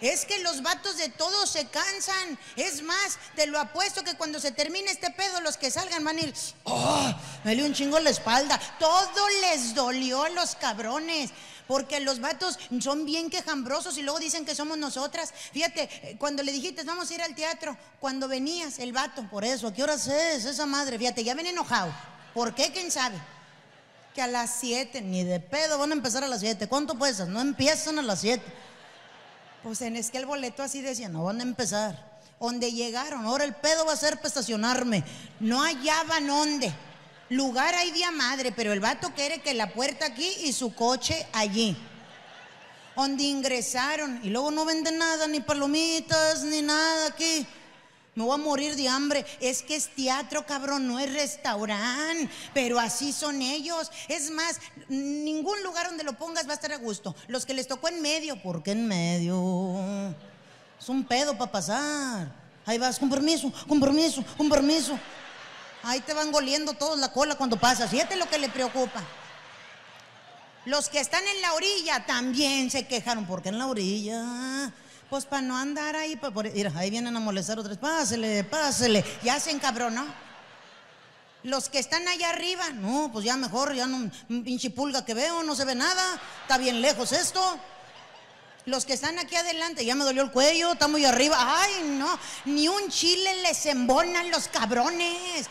Es 0.00 0.24
que 0.24 0.38
los 0.38 0.62
vatos 0.62 0.96
de 0.96 1.08
todos 1.08 1.50
se 1.50 1.66
cansan. 1.66 2.38
Es 2.54 2.82
más, 2.82 3.18
te 3.34 3.46
lo 3.46 3.58
apuesto 3.58 4.04
que 4.04 4.14
cuando 4.14 4.38
se 4.38 4.52
termine 4.52 4.90
este 4.90 5.10
pedo, 5.10 5.40
los 5.40 5.56
que 5.56 5.70
salgan 5.72 6.04
van 6.04 6.18
a 6.18 6.20
ir, 6.20 6.34
oh, 6.64 7.12
me 7.42 7.56
dio 7.56 7.64
un 7.64 7.74
chingo 7.74 7.98
la 7.98 8.10
espalda. 8.10 8.60
Todo 8.78 9.28
les 9.40 9.74
dolió 9.74 10.22
a 10.22 10.28
los 10.28 10.54
cabrones. 10.54 11.30
Porque 11.68 12.00
los 12.00 12.18
vatos 12.18 12.58
son 12.80 13.04
bien 13.04 13.28
quejambrosos 13.28 13.98
y 13.98 14.02
luego 14.02 14.18
dicen 14.18 14.46
que 14.46 14.54
somos 14.54 14.78
nosotras. 14.78 15.34
Fíjate, 15.52 15.82
eh, 16.02 16.16
cuando 16.18 16.42
le 16.42 16.50
dijiste, 16.50 16.82
vamos 16.82 17.10
a 17.10 17.14
ir 17.14 17.20
al 17.20 17.34
teatro, 17.34 17.76
cuando 18.00 18.26
venías, 18.26 18.78
el 18.78 18.94
vato, 18.94 19.22
por 19.30 19.44
eso, 19.44 19.68
¿a 19.68 19.74
qué 19.74 19.82
horas 19.82 20.06
es 20.06 20.46
esa 20.46 20.64
madre? 20.64 20.98
Fíjate, 20.98 21.22
ya 21.22 21.34
ven 21.34 21.46
enojado. 21.46 21.92
¿Por 22.32 22.54
qué? 22.54 22.72
¿Quién 22.72 22.90
sabe? 22.90 23.18
Que 24.14 24.22
a 24.22 24.26
las 24.26 24.56
7, 24.60 25.02
ni 25.02 25.24
de 25.24 25.40
pedo 25.40 25.78
van 25.78 25.90
a 25.90 25.94
empezar 25.94 26.24
a 26.24 26.28
las 26.28 26.40
7. 26.40 26.68
¿Cuánto 26.68 26.96
puesas? 26.96 27.28
No 27.28 27.42
empiezan 27.42 27.98
a 27.98 28.02
las 28.02 28.22
7. 28.22 28.42
Pues 29.62 29.82
en 29.82 29.96
es 29.96 30.10
que 30.10 30.16
el 30.16 30.24
boleto 30.24 30.62
así 30.62 30.80
decía, 30.80 31.10
no 31.10 31.24
van 31.24 31.40
a 31.40 31.42
empezar. 31.42 32.18
Donde 32.40 32.72
llegaron, 32.72 33.26
ahora 33.26 33.44
el 33.44 33.54
pedo 33.54 33.84
va 33.84 33.92
a 33.92 33.96
ser 33.96 34.16
para 34.16 34.28
estacionarme. 34.28 35.04
No 35.38 35.62
hallaban 35.62 36.26
dónde. 36.26 36.72
Lugar 37.30 37.74
hay 37.74 37.90
día 37.90 38.10
madre, 38.10 38.52
pero 38.52 38.72
el 38.72 38.80
vato 38.80 39.12
quiere 39.14 39.40
que 39.40 39.52
la 39.54 39.72
puerta 39.72 40.06
aquí 40.06 40.28
y 40.44 40.52
su 40.52 40.74
coche 40.74 41.26
allí. 41.32 41.76
Donde 42.96 43.22
ingresaron 43.22 44.20
y 44.24 44.30
luego 44.30 44.50
no 44.50 44.64
venden 44.64 44.98
nada, 44.98 45.28
ni 45.28 45.40
palomitas, 45.40 46.42
ni 46.42 46.62
nada 46.62 47.08
aquí. 47.08 47.46
Me 48.14 48.24
voy 48.24 48.34
a 48.34 48.42
morir 48.42 48.74
de 48.74 48.88
hambre. 48.88 49.24
Es 49.40 49.62
que 49.62 49.76
es 49.76 49.94
teatro, 49.94 50.44
cabrón, 50.44 50.88
no 50.88 50.98
es 50.98 51.12
restaurante. 51.12 52.28
Pero 52.52 52.80
así 52.80 53.12
son 53.12 53.40
ellos. 53.40 53.92
Es 54.08 54.32
más, 54.32 54.58
ningún 54.88 55.62
lugar 55.62 55.86
donde 55.86 56.02
lo 56.02 56.14
pongas 56.14 56.48
va 56.48 56.52
a 56.52 56.54
estar 56.54 56.72
a 56.72 56.78
gusto. 56.78 57.14
Los 57.28 57.46
que 57.46 57.54
les 57.54 57.68
tocó 57.68 57.88
en 57.88 58.02
medio, 58.02 58.42
¿por 58.42 58.64
qué 58.64 58.72
en 58.72 58.88
medio? 58.88 60.14
Es 60.80 60.88
un 60.88 61.04
pedo 61.04 61.38
para 61.38 61.52
pasar. 61.52 62.32
Ahí 62.66 62.76
vas, 62.78 62.98
con 62.98 63.08
permiso, 63.08 63.52
con 63.68 63.78
permiso, 63.78 64.24
con 64.36 64.48
permiso. 64.48 64.98
Ahí 65.88 66.00
te 66.00 66.12
van 66.12 66.30
goliendo 66.30 66.74
todos 66.74 66.98
la 66.98 67.10
cola 67.10 67.34
cuando 67.36 67.58
pasas. 67.58 67.90
Fíjate 67.90 68.14
lo 68.16 68.28
que 68.28 68.36
le 68.36 68.50
preocupa. 68.50 69.02
Los 70.66 70.90
que 70.90 71.00
están 71.00 71.26
en 71.26 71.40
la 71.40 71.54
orilla 71.54 72.04
también 72.04 72.70
se 72.70 72.86
quejaron. 72.86 73.24
¿Por 73.24 73.40
qué 73.40 73.48
en 73.48 73.58
la 73.58 73.68
orilla? 73.68 74.70
Pues 75.08 75.24
para 75.24 75.40
no 75.40 75.56
andar 75.56 75.96
ahí. 75.96 76.14
por, 76.16 76.52
mira, 76.52 76.70
ahí 76.76 76.90
vienen 76.90 77.16
a 77.16 77.20
molestar 77.20 77.58
otros. 77.58 77.78
Pásele, 77.78 78.44
pásele. 78.44 79.02
Ya 79.22 79.40
se 79.40 79.50
encabronó. 79.50 80.04
Los 81.42 81.70
que 81.70 81.78
están 81.78 82.06
allá 82.06 82.28
arriba, 82.28 82.68
no, 82.68 83.08
pues 83.10 83.24
ya 83.24 83.38
mejor, 83.38 83.72
ya 83.72 83.86
no, 83.86 84.10
pinche 84.28 84.68
pulga 84.68 85.06
que 85.06 85.14
veo, 85.14 85.42
no 85.42 85.56
se 85.56 85.64
ve 85.64 85.74
nada. 85.74 86.20
Está 86.42 86.58
bien 86.58 86.82
lejos 86.82 87.12
esto. 87.12 87.58
Los 88.66 88.84
que 88.84 88.92
están 88.92 89.18
aquí 89.18 89.36
adelante, 89.36 89.86
ya 89.86 89.94
me 89.94 90.04
dolió 90.04 90.20
el 90.20 90.32
cuello, 90.32 90.72
está 90.72 90.86
muy 90.86 91.06
arriba. 91.06 91.38
Ay, 91.40 91.96
no, 91.96 92.18
ni 92.44 92.68
un 92.68 92.90
chile 92.90 93.40
les 93.40 93.64
embonan 93.64 94.30
los 94.30 94.48
cabrones. 94.48 95.48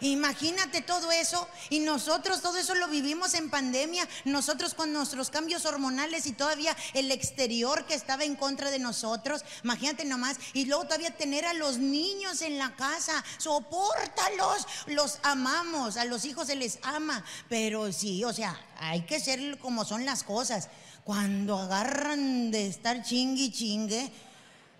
Imagínate 0.00 0.80
todo 0.80 1.12
eso 1.12 1.46
y 1.68 1.80
nosotros 1.80 2.40
todo 2.40 2.56
eso 2.56 2.74
lo 2.74 2.88
vivimos 2.88 3.34
en 3.34 3.50
pandemia, 3.50 4.08
nosotros 4.24 4.74
con 4.74 4.92
nuestros 4.92 5.30
cambios 5.30 5.66
hormonales 5.66 6.26
y 6.26 6.32
todavía 6.32 6.76
el 6.94 7.10
exterior 7.10 7.84
que 7.86 7.94
estaba 7.94 8.24
en 8.24 8.36
contra 8.36 8.70
de 8.70 8.78
nosotros, 8.78 9.44
imagínate 9.62 10.04
nomás, 10.04 10.38
y 10.54 10.64
luego 10.64 10.84
todavía 10.84 11.16
tener 11.16 11.44
a 11.44 11.54
los 11.54 11.78
niños 11.78 12.42
en 12.42 12.58
la 12.58 12.74
casa, 12.76 13.24
soportalos, 13.38 14.66
los 14.86 15.18
amamos, 15.22 15.96
a 15.96 16.04
los 16.04 16.24
hijos 16.24 16.46
se 16.46 16.56
les 16.56 16.78
ama, 16.82 17.24
pero 17.48 17.92
sí, 17.92 18.24
o 18.24 18.32
sea, 18.32 18.58
hay 18.78 19.02
que 19.02 19.20
ser 19.20 19.58
como 19.58 19.84
son 19.84 20.04
las 20.04 20.22
cosas. 20.22 20.68
Cuando 21.04 21.58
agarran 21.58 22.50
de 22.50 22.66
estar 22.66 23.02
chingue 23.02 23.50
chingue, 23.50 24.12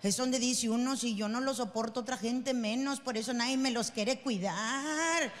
es 0.03 0.17
donde 0.17 0.39
dice 0.39 0.69
uno, 0.69 0.97
si 0.97 1.15
yo 1.15 1.29
no 1.29 1.41
lo 1.41 1.53
soporto, 1.53 1.99
otra 1.99 2.17
gente 2.17 2.53
menos, 2.53 2.99
por 2.99 3.17
eso 3.17 3.33
nadie 3.33 3.57
me 3.57 3.71
los 3.71 3.91
quiere 3.91 4.19
cuidar. 4.19 5.31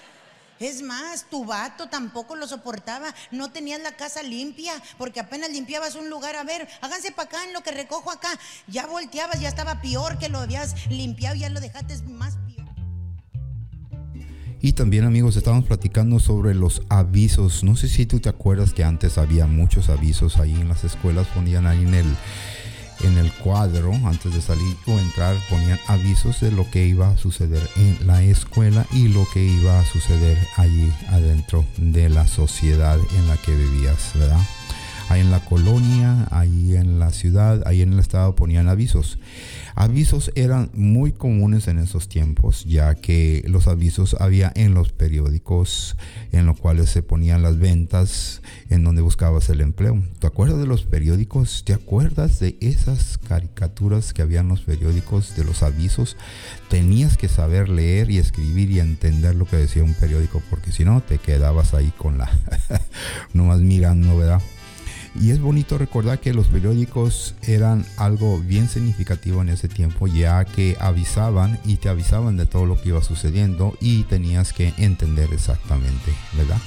Es 0.59 0.83
más, 0.83 1.25
tu 1.27 1.43
vato 1.43 1.89
tampoco 1.89 2.35
lo 2.35 2.47
soportaba, 2.47 3.15
no 3.31 3.51
tenías 3.51 3.81
la 3.81 3.95
casa 3.95 4.21
limpia, 4.21 4.73
porque 4.99 5.19
apenas 5.19 5.49
limpiabas 5.51 5.95
un 5.95 6.07
lugar, 6.11 6.35
a 6.35 6.43
ver, 6.43 6.67
háganse 6.81 7.11
para 7.11 7.27
acá 7.27 7.43
en 7.45 7.53
lo 7.53 7.61
que 7.61 7.71
recojo 7.71 8.11
acá, 8.11 8.29
ya 8.67 8.85
volteabas, 8.85 9.41
ya 9.41 9.49
estaba 9.49 9.81
peor 9.81 10.19
que 10.19 10.29
lo 10.29 10.37
habías 10.37 10.87
limpiado, 10.87 11.35
ya 11.35 11.49
lo 11.49 11.59
dejaste 11.59 11.97
más 12.03 12.35
peor. 12.35 12.51
Y 14.63 14.73
también 14.73 15.05
amigos, 15.05 15.35
estábamos 15.35 15.65
platicando 15.65 16.19
sobre 16.19 16.53
los 16.53 16.83
avisos. 16.89 17.63
No 17.63 17.75
sé 17.75 17.89
si 17.89 18.05
tú 18.05 18.19
te 18.19 18.29
acuerdas 18.29 18.73
que 18.73 18.83
antes 18.83 19.17
había 19.17 19.47
muchos 19.47 19.89
avisos 19.89 20.37
ahí 20.37 20.53
en 20.53 20.69
las 20.69 20.83
escuelas, 20.83 21.25
ponían 21.29 21.65
ahí 21.65 21.81
en 21.81 21.95
el 21.95 22.15
en 23.03 23.17
el 23.17 23.31
cuadro 23.31 23.93
antes 24.05 24.33
de 24.33 24.41
salir 24.41 24.75
o 24.87 24.97
entrar 24.99 25.35
ponían 25.49 25.79
avisos 25.87 26.41
de 26.41 26.51
lo 26.51 26.69
que 26.69 26.85
iba 26.85 27.09
a 27.09 27.17
suceder 27.17 27.61
en 27.75 28.07
la 28.07 28.21
escuela 28.23 28.85
y 28.91 29.07
lo 29.07 29.27
que 29.33 29.43
iba 29.43 29.79
a 29.79 29.85
suceder 29.85 30.37
allí 30.57 30.91
adentro 31.09 31.65
de 31.77 32.09
la 32.09 32.27
sociedad 32.27 32.97
en 33.17 33.27
la 33.27 33.37
que 33.37 33.55
vivías, 33.55 34.11
¿verdad? 34.15 34.41
Ahí 35.09 35.21
en 35.21 35.31
la 35.31 35.43
colonia, 35.43 36.27
ahí 36.31 36.75
en 36.75 36.99
la 36.99 37.11
ciudad, 37.11 37.61
ahí 37.65 37.81
en 37.81 37.93
el 37.93 37.99
estado 37.99 38.35
ponían 38.35 38.69
avisos. 38.69 39.17
Avisos 39.75 40.31
eran 40.35 40.69
muy 40.73 41.11
comunes 41.11 41.67
en 41.67 41.79
esos 41.79 42.09
tiempos, 42.09 42.65
ya 42.65 42.95
que 42.95 43.43
los 43.47 43.67
avisos 43.67 44.15
había 44.19 44.51
en 44.55 44.73
los 44.73 44.91
periódicos, 44.91 45.95
en 46.31 46.45
los 46.45 46.59
cuales 46.59 46.89
se 46.89 47.03
ponían 47.03 47.41
las 47.41 47.57
ventas, 47.57 48.41
en 48.69 48.83
donde 48.83 49.01
buscabas 49.01 49.49
el 49.49 49.61
empleo. 49.61 50.01
¿Te 50.19 50.27
acuerdas 50.27 50.59
de 50.59 50.67
los 50.67 50.83
periódicos? 50.83 51.63
¿Te 51.65 51.73
acuerdas 51.73 52.39
de 52.39 52.57
esas 52.61 53.17
caricaturas 53.17 54.13
que 54.13 54.21
había 54.21 54.41
en 54.41 54.49
los 54.49 54.61
periódicos, 54.61 55.35
de 55.35 55.43
los 55.43 55.63
avisos? 55.63 56.17
Tenías 56.69 57.17
que 57.17 57.27
saber 57.27 57.69
leer 57.69 58.09
y 58.11 58.17
escribir 58.17 58.71
y 58.71 58.79
entender 58.79 59.35
lo 59.35 59.45
que 59.45 59.57
decía 59.57 59.83
un 59.83 59.93
periódico, 59.93 60.41
porque 60.49 60.71
si 60.71 60.85
no 60.85 61.01
te 61.01 61.17
quedabas 61.17 61.73
ahí 61.73 61.91
con 61.97 62.17
la, 62.17 62.29
nomás 63.33 63.59
mirando, 63.59 64.17
¿verdad? 64.17 64.41
Y 65.13 65.31
es 65.31 65.41
bonito 65.41 65.77
recordar 65.77 66.19
que 66.19 66.33
los 66.33 66.47
periódicos 66.47 67.35
eran 67.43 67.85
algo 67.97 68.39
bien 68.39 68.69
significativo 68.69 69.41
en 69.41 69.49
ese 69.49 69.67
tiempo, 69.67 70.07
ya 70.07 70.45
que 70.45 70.77
avisaban 70.79 71.59
y 71.65 71.77
te 71.77 71.89
avisaban 71.89 72.37
de 72.37 72.45
todo 72.45 72.65
lo 72.65 72.81
que 72.81 72.89
iba 72.89 73.03
sucediendo 73.03 73.77
y 73.81 74.03
tenías 74.03 74.53
que 74.53 74.73
entender 74.77 75.33
exactamente, 75.33 76.13
¿verdad? 76.37 76.57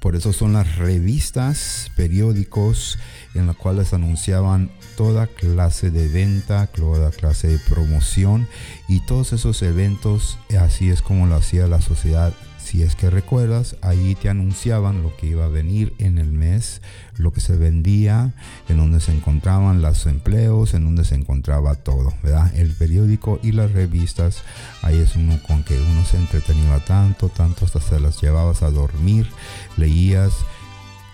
Por 0.00 0.16
eso 0.16 0.32
son 0.32 0.54
las 0.54 0.78
revistas, 0.78 1.92
periódicos 1.94 2.98
en 3.34 3.46
las 3.46 3.54
cuales 3.54 3.92
anunciaban 3.92 4.72
toda 4.96 5.28
clase 5.28 5.92
de 5.92 6.08
venta, 6.08 6.66
toda 6.66 7.12
clase 7.12 7.46
de 7.46 7.58
promoción 7.58 8.48
y 8.88 8.98
todos 9.06 9.32
esos 9.32 9.62
eventos, 9.62 10.38
así 10.58 10.90
es 10.90 11.02
como 11.02 11.26
lo 11.26 11.36
hacía 11.36 11.68
la 11.68 11.80
sociedad 11.80 12.34
si 12.72 12.82
es 12.82 12.96
que 12.96 13.10
recuerdas, 13.10 13.76
ahí 13.82 14.14
te 14.14 14.30
anunciaban 14.30 15.02
lo 15.02 15.14
que 15.18 15.26
iba 15.26 15.44
a 15.44 15.48
venir 15.48 15.92
en 15.98 16.16
el 16.16 16.32
mes, 16.32 16.80
lo 17.18 17.30
que 17.30 17.42
se 17.42 17.54
vendía, 17.54 18.32
en 18.66 18.78
donde 18.78 18.98
se 19.00 19.12
encontraban 19.12 19.82
los 19.82 20.06
empleos, 20.06 20.72
en 20.72 20.86
donde 20.86 21.04
se 21.04 21.14
encontraba 21.14 21.74
todo, 21.74 22.14
¿verdad? 22.22 22.50
El 22.56 22.74
periódico 22.74 23.38
y 23.42 23.52
las 23.52 23.72
revistas, 23.72 24.42
ahí 24.80 24.96
es 24.96 25.16
uno 25.16 25.38
con 25.46 25.64
que 25.64 25.78
uno 25.78 26.02
se 26.06 26.16
entretenía 26.16 26.82
tanto, 26.86 27.28
tanto 27.28 27.66
hasta 27.66 27.78
se 27.78 28.00
las 28.00 28.22
llevabas 28.22 28.62
a 28.62 28.70
dormir, 28.70 29.28
leías, 29.76 30.32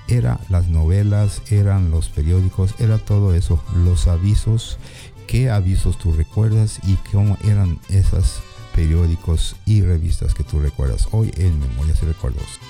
era 0.07 0.39
las 0.51 0.69
novelas, 0.69 1.43
eran 1.51 1.91
los 1.91 2.09
periódicos, 2.09 2.77
era 2.79 2.99
todo 2.99 3.35
eso, 3.35 3.61
los 3.75 4.07
avisos, 4.07 4.79
qué 5.27 5.51
avisos 5.51 5.99
tú 5.99 6.13
recuerdas 6.13 6.79
y 6.87 6.95
cómo 7.11 7.37
eran 7.43 7.81
esas 7.89 8.43
periódicos 8.79 9.57
y 9.67 9.83
revistas 9.83 10.35
que 10.35 10.45
tú 10.45 10.61
recuerdas 10.61 11.09
hoy 11.11 11.33
en 11.37 11.59
Memorias 11.59 11.99
y 12.01 12.07
Recuerdos. 12.07 12.61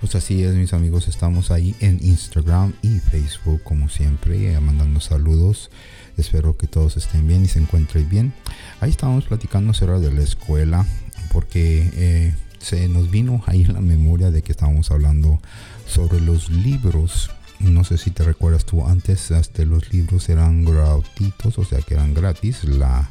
Pues 0.00 0.14
así 0.14 0.42
es, 0.42 0.54
mis 0.54 0.72
amigos, 0.72 1.08
estamos 1.08 1.50
ahí 1.50 1.74
en 1.80 1.98
Instagram 2.02 2.72
y 2.80 3.00
Facebook, 3.00 3.62
como 3.64 3.90
siempre, 3.90 4.50
eh, 4.50 4.58
mandando 4.60 4.98
saludos. 5.00 5.70
Espero 6.16 6.56
que 6.56 6.66
todos 6.66 6.96
estén 6.96 7.28
bien 7.28 7.44
y 7.44 7.48
se 7.48 7.58
encuentren 7.58 8.08
bien. 8.08 8.32
Ahí 8.80 8.88
estábamos 8.88 9.26
platicando 9.26 9.72
acerca 9.72 9.98
de 9.98 10.10
la 10.10 10.22
escuela, 10.22 10.86
porque 11.30 11.90
eh, 11.92 12.34
se 12.60 12.88
nos 12.88 13.10
vino 13.10 13.42
ahí 13.44 13.66
la 13.66 13.82
memoria 13.82 14.30
de 14.30 14.40
que 14.40 14.52
estábamos 14.52 14.90
hablando 14.90 15.38
sobre 15.86 16.18
los 16.22 16.48
libros 16.48 17.30
no 17.60 17.84
sé 17.84 17.98
si 17.98 18.10
te 18.10 18.24
recuerdas 18.24 18.64
tú, 18.64 18.86
antes 18.86 19.30
este, 19.30 19.66
los 19.66 19.92
libros 19.92 20.28
eran 20.28 20.64
gratuitos, 20.64 21.58
o 21.58 21.64
sea 21.64 21.80
que 21.82 21.94
eran 21.94 22.14
gratis. 22.14 22.64
La, 22.64 23.10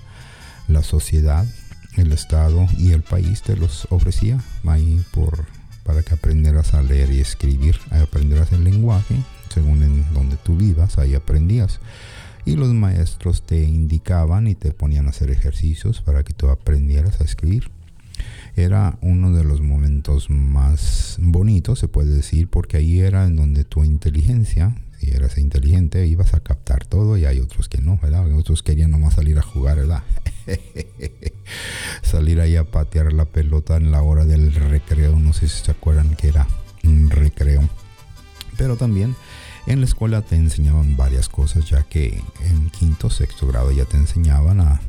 la 0.68 0.84
sociedad, 0.84 1.46
el 1.98 2.12
Estado 2.12 2.68
y 2.78 2.92
el 2.92 3.02
país 3.02 3.42
te 3.42 3.56
los 3.56 3.88
ofrecía 3.92 4.40
ahí 4.66 5.04
por, 5.12 5.46
para 5.84 6.02
que 6.04 6.14
aprendieras 6.14 6.74
a 6.74 6.82
leer 6.82 7.12
y 7.12 7.20
escribir, 7.20 7.80
aprendieras 7.92 8.52
el 8.52 8.64
lenguaje, 8.64 9.16
según 9.54 9.84
en 9.84 10.14
donde 10.14 10.38
tú 10.38 10.58
vivas, 10.58 10.98
ahí 10.98 11.16
aprendías. 11.16 11.80
Y 12.46 12.56
los 12.56 12.74
maestros 12.74 13.46
te 13.46 13.64
indicaban 13.64 14.48
y 14.48 14.56
te 14.56 14.72
ponían 14.72 15.08
a 15.08 15.10
hacer 15.10 15.30
ejercicios 15.30 16.02
para 16.02 16.24
que 16.24 16.34
tú 16.34 16.50
aprendieras 16.50 17.22
a 17.22 17.24
escribir 17.24 17.70
era 18.56 18.98
uno 19.02 19.34
de 19.34 19.44
los 19.44 19.62
momentos 19.62 20.30
más 20.30 21.18
bonitos, 21.20 21.80
se 21.80 21.88
puede 21.88 22.14
decir, 22.14 22.50
porque 22.50 22.78
ahí 22.78 23.00
era 23.00 23.26
en 23.26 23.36
donde 23.36 23.64
tu 23.64 23.84
inteligencia, 23.84 24.76
si 25.00 25.12
eras 25.12 25.38
inteligente, 25.38 26.06
ibas 26.08 26.34
a 26.34 26.42
captar 26.42 26.86
todo 26.86 27.18
y 27.18 27.26
hay 27.26 27.40
otros 27.40 27.70
que 27.70 27.80
no, 27.80 28.00
¿verdad? 28.02 28.32
Otros 28.34 28.64
querían 28.64 28.92
nomás 28.92 29.16
salir 29.16 29.38
a 29.38 29.42
jugar, 29.42 29.78
¿verdad? 29.78 30.04
salir 32.02 32.42
ahí 32.42 32.56
a 32.56 32.66
patear 32.66 33.14
la 33.14 33.26
pelota 33.26 33.78
en 33.78 33.92
la 33.92 34.02
hora 34.02 34.26
del 34.26 34.54
recreo, 34.54 35.18
no 35.18 35.34
sé 35.34 35.48
si 35.48 35.64
se 35.64 35.72
acuerdan 35.72 36.16
que 36.16 36.30
era 36.30 36.48
un 36.84 37.10
recreo. 37.10 37.68
Pero 38.58 38.76
también 38.76 39.16
en 39.68 39.80
la 39.80 39.86
escuela 39.86 40.22
te 40.22 40.36
enseñaban 40.36 40.98
varias 40.98 41.30
cosas, 41.30 41.70
ya 41.70 41.84
que 41.84 42.22
en 42.44 42.70
quinto, 42.72 43.10
sexto 43.10 43.48
grado 43.48 43.72
ya 43.72 43.86
te 43.86 43.98
enseñaban 43.98 44.60
a 44.60 44.82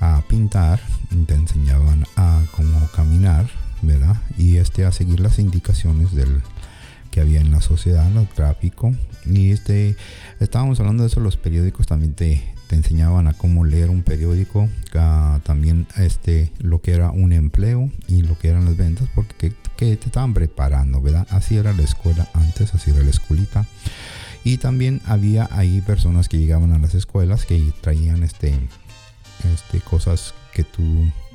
a 0.00 0.22
pintar, 0.28 0.80
te 1.26 1.34
enseñaban 1.34 2.04
a 2.16 2.42
cómo 2.52 2.86
caminar, 2.94 3.48
¿verdad? 3.82 4.16
Y 4.36 4.56
este 4.56 4.84
a 4.84 4.92
seguir 4.92 5.20
las 5.20 5.38
indicaciones 5.38 6.12
del 6.14 6.42
que 7.10 7.20
había 7.20 7.40
en 7.40 7.50
la 7.50 7.60
sociedad, 7.60 8.10
el 8.16 8.28
tráfico. 8.28 8.94
Y 9.26 9.50
este, 9.50 9.96
estábamos 10.40 10.80
hablando 10.80 11.02
de 11.02 11.08
eso, 11.08 11.20
los 11.20 11.36
periódicos 11.36 11.86
también 11.86 12.14
te, 12.14 12.54
te 12.68 12.76
enseñaban 12.76 13.26
a 13.26 13.32
cómo 13.32 13.64
leer 13.64 13.90
un 13.90 14.02
periódico, 14.02 14.68
también 15.42 15.86
este, 15.96 16.52
lo 16.58 16.80
que 16.80 16.92
era 16.92 17.10
un 17.10 17.32
empleo 17.32 17.90
y 18.06 18.22
lo 18.22 18.38
que 18.38 18.48
eran 18.48 18.66
las 18.66 18.76
ventas, 18.76 19.08
porque 19.14 19.52
que, 19.76 19.96
te 19.96 20.06
estaban 20.06 20.34
preparando, 20.34 21.00
¿verdad? 21.00 21.26
Así 21.30 21.56
era 21.56 21.72
la 21.72 21.82
escuela 21.82 22.28
antes, 22.34 22.74
así 22.74 22.90
era 22.90 23.02
la 23.02 23.10
escuelita. 23.10 23.66
Y 24.44 24.58
también 24.58 25.00
había 25.06 25.48
ahí 25.50 25.80
personas 25.80 26.28
que 26.28 26.38
llegaban 26.38 26.72
a 26.72 26.78
las 26.78 26.94
escuelas 26.94 27.44
que 27.46 27.72
traían 27.80 28.22
este 28.22 28.54
este, 29.44 29.80
cosas 29.80 30.34
que 30.52 30.64
tú 30.64 30.82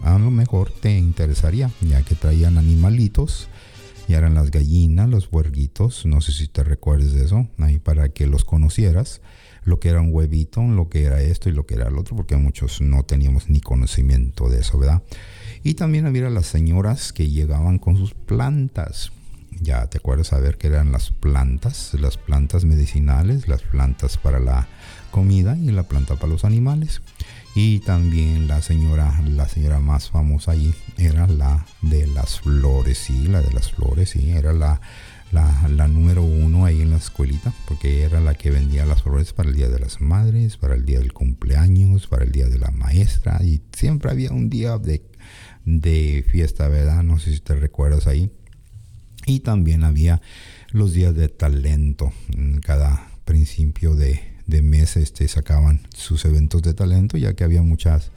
a 0.04 0.18
lo 0.20 0.32
mejor 0.32 0.72
te 0.72 0.98
interesaría, 0.98 1.72
ya 1.82 2.02
que 2.04 2.16
traían 2.16 2.58
animalitos, 2.58 3.48
y 4.08 4.14
eran 4.14 4.34
las 4.36 4.52
gallinas, 4.52 5.10
los 5.10 5.30
huerguitos, 5.32 6.06
no 6.06 6.20
sé 6.22 6.34
si 6.34 6.48
te 6.48 6.64
recuerdes 6.64 7.14
de 7.14 7.26
eso, 7.26 7.48
ahí 7.58 7.80
para 7.80 8.10
que 8.10 8.28
los 8.28 8.44
conocieras, 8.44 9.22
lo 9.64 9.80
que 9.80 9.90
era 9.90 10.02
un 10.02 10.14
huevito, 10.14 10.62
lo 10.62 10.90
que 10.90 11.04
era 11.04 11.22
esto 11.22 11.50
y 11.50 11.54
lo 11.54 11.66
que 11.66 11.76
era 11.76 11.88
el 11.88 11.98
otro, 11.98 12.16
porque 12.16 12.36
muchos 12.36 12.82
no 12.82 13.04
teníamos 13.04 13.50
ni 13.50 13.62
conocimiento 13.62 14.50
de 14.50 14.60
eso, 14.60 14.78
¿verdad? 14.78 15.02
Y 15.64 15.76
también 15.76 16.06
había 16.06 16.30
las 16.30 16.48
señoras 16.48 17.14
que 17.14 17.30
llegaban 17.30 17.80
con 17.80 17.96
sus 17.96 18.14
plantas. 18.14 19.14
Ya 19.62 19.88
te 19.88 20.00
acuerdas 20.00 20.28
saber 20.28 20.58
que 20.58 20.68
eran 20.68 20.92
las 20.92 21.12
plantas, 21.12 21.94
las 21.94 22.18
plantas 22.18 22.66
medicinales, 22.66 23.48
las 23.48 23.62
plantas 23.62 24.18
para 24.18 24.40
la 24.40 24.68
comida 25.12 25.56
y 25.56 25.72
la 25.72 25.84
planta 25.84 26.16
para 26.16 26.34
los 26.34 26.44
animales. 26.44 27.02
Y 27.56 27.80
también 27.80 28.48
la 28.48 28.64
señora, 28.64 29.22
la 29.22 29.48
señora 29.48 29.80
más 29.80 30.10
famosa 30.10 30.52
allí 30.52 30.74
era 30.98 31.28
la 31.28 31.68
de 31.84 32.08
las 32.08 32.40
flores, 32.40 32.98
sí, 32.98 33.28
la 33.28 33.42
de 33.42 33.54
las 33.54 33.72
flores, 33.72 34.10
sí, 34.10 34.32
era 34.32 34.54
la, 34.54 34.82
la, 35.32 35.88
número 35.88 36.24
uno 36.24 36.66
ahí 36.66 36.82
en 36.82 36.90
la 36.90 36.98
escuelita, 36.98 37.54
porque 37.68 38.02
era 38.02 38.20
la 38.22 38.34
que 38.34 38.50
vendía 38.50 38.88
las 38.88 39.04
flores 39.04 39.34
para 39.34 39.50
el 39.50 39.56
Día 39.56 39.70
de 39.70 39.80
las 39.80 40.02
Madres, 40.02 40.58
para 40.58 40.74
el 40.74 40.84
Día 40.84 40.98
del 40.98 41.14
cumpleaños, 41.14 42.08
para 42.08 42.24
el 42.24 42.32
Día 42.32 42.48
de 42.48 42.58
la 42.58 42.72
Maestra, 42.72 43.40
y 43.44 43.62
siempre 43.72 44.10
había 44.10 44.32
un 44.32 44.50
día 44.50 44.80
de, 44.80 45.06
de 45.64 46.26
fiesta, 46.28 46.68
¿verdad? 46.70 47.04
No 47.04 47.20
sé 47.20 47.34
si 47.34 47.40
te 47.40 47.54
recuerdas 47.54 48.08
ahí. 48.08 48.32
Y 49.28 49.42
también 49.42 49.84
había 49.84 50.22
los 50.72 50.94
días 50.94 51.16
de 51.16 51.30
talento 51.30 52.12
en 52.36 52.60
cada 52.60 53.10
principio 53.26 53.96
de, 53.96 54.33
de 54.48 54.62
mes 54.62 54.98
este, 54.98 55.28
sacaban 55.28 55.82
sus 55.96 56.26
eventos 56.26 56.62
de 56.62 56.74
talento, 56.74 57.18
ya 57.18 57.34
que 57.34 57.44
había 57.44 57.62
muchas 57.62 58.12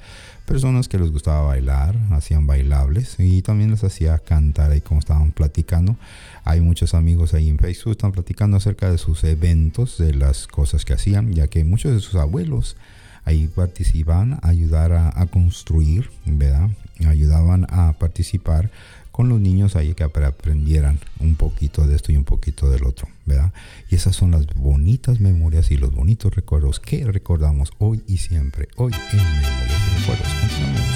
personas 0.47 0.89
que 0.89 0.99
les 0.99 1.11
gustaba 1.11 1.47
bailar, 1.47 1.97
hacían 2.11 2.47
bailables 2.47 3.17
y 3.19 3.43
también 3.43 3.71
les 3.71 3.85
hacía 3.85 4.19
cantar 4.19 4.71
ahí 4.71 4.81
como 4.81 5.01
estaban 5.01 5.33
platicando. 5.33 5.97
Hay 6.45 6.61
muchos 6.61 6.95
amigos 6.95 7.35
ahí 7.35 7.49
en 7.49 7.59
Facebook, 7.59 7.93
están 7.93 8.13
platicando 8.13 8.57
acerca 8.57 8.91
de 8.91 8.99
sus 8.99 9.25
eventos, 9.25 9.99
de 9.99 10.15
las 10.15 10.47
cosas 10.47 10.85
que 10.85 10.95
hacían, 10.95 11.33
ya 11.33 11.49
que 11.49 11.65
muchos 11.65 11.93
de 11.93 12.01
sus 12.01 12.15
abuelos 12.15 12.77
ahí 13.25 13.49
participaban 13.49 14.39
ayudar 14.43 14.93
a, 14.93 15.21
a 15.21 15.27
construir, 15.27 16.11
¿verdad? 16.25 16.71
Ayudaban 17.07 17.67
a 17.69 17.93
participar 17.95 18.71
con 19.17 19.31
los 19.31 19.41
niños 19.41 19.77
ahí 19.77 19.95
que 19.95 20.05
aprendieran 20.05 20.99
un 21.21 21.37
poquito 21.37 21.87
de 21.87 21.97
esto 21.97 22.13
y 22.13 22.19
un 22.19 22.25
poquito 22.25 22.69
del 22.69 22.85
otro, 22.85 23.09
¿verdad? 23.25 23.51
Y 23.89 23.95
esas 23.95 24.15
son 24.15 24.33
las 24.33 24.45
bonitas 24.55 25.21
memorias 25.21 25.71
y 25.71 25.79
los 25.79 25.91
bonitos 25.91 26.35
recuerdos 26.35 26.81
que 26.81 27.03
recordamos 27.03 27.73
hoy 27.79 28.03
y 28.07 28.19
siempre, 28.19 28.69
hoy 28.77 28.93
en 29.13 29.17
Memorias 29.17 29.81
y 29.89 30.01
Recuerdos. 30.01 30.96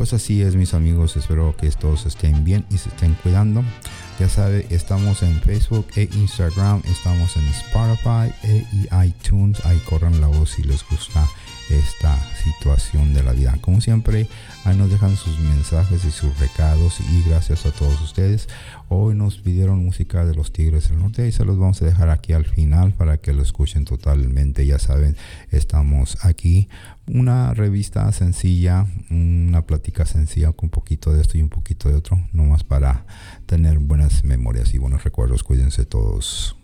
Pues 0.00 0.14
así 0.14 0.40
es 0.40 0.56
mis 0.56 0.72
amigos, 0.72 1.14
espero 1.18 1.54
que 1.58 1.70
todos 1.72 2.06
estén 2.06 2.42
bien 2.42 2.64
y 2.70 2.78
se 2.78 2.88
estén 2.88 3.12
cuidando. 3.22 3.62
Ya 4.18 4.30
sabe, 4.30 4.66
estamos 4.70 5.22
en 5.22 5.38
Facebook 5.42 5.86
e 5.94 6.08
Instagram, 6.14 6.80
estamos 6.86 7.36
en 7.36 7.46
Spotify 7.48 8.32
e 8.42 8.64
iTunes. 9.06 9.62
Ahí 9.66 9.78
corran 9.80 10.18
la 10.22 10.28
voz 10.28 10.52
si 10.52 10.62
les 10.62 10.88
gusta 10.88 11.28
esta 11.70 12.16
situación 12.42 13.14
de 13.14 13.22
la 13.22 13.32
vida. 13.32 13.56
Como 13.60 13.80
siempre, 13.80 14.26
ahí 14.64 14.76
nos 14.76 14.90
dejan 14.90 15.16
sus 15.16 15.38
mensajes 15.38 16.04
y 16.04 16.10
sus 16.10 16.38
recados 16.38 17.00
y 17.00 17.22
gracias 17.28 17.66
a 17.66 17.70
todos 17.70 18.00
ustedes. 18.00 18.48
Hoy 18.88 19.14
nos 19.14 19.38
pidieron 19.38 19.84
música 19.84 20.24
de 20.24 20.34
los 20.34 20.52
Tigres 20.52 20.88
del 20.88 20.98
Norte 20.98 21.26
y 21.26 21.32
se 21.32 21.44
los 21.44 21.58
vamos 21.58 21.80
a 21.82 21.86
dejar 21.86 22.10
aquí 22.10 22.32
al 22.32 22.44
final 22.44 22.92
para 22.92 23.18
que 23.18 23.32
lo 23.32 23.42
escuchen 23.42 23.84
totalmente. 23.84 24.66
Ya 24.66 24.78
saben, 24.78 25.16
estamos 25.50 26.18
aquí. 26.24 26.68
Una 27.06 27.54
revista 27.54 28.10
sencilla, 28.12 28.86
una 29.10 29.62
plática 29.66 30.06
sencilla 30.06 30.52
con 30.52 30.66
un 30.66 30.70
poquito 30.70 31.12
de 31.12 31.22
esto 31.22 31.38
y 31.38 31.42
un 31.42 31.48
poquito 31.48 31.88
de 31.88 31.96
otro, 31.96 32.20
nomás 32.32 32.64
para 32.64 33.04
tener 33.46 33.78
buenas 33.78 34.24
memorias 34.24 34.74
y 34.74 34.78
buenos 34.78 35.04
recuerdos. 35.04 35.42
Cuídense 35.42 35.84
todos. 35.84 36.59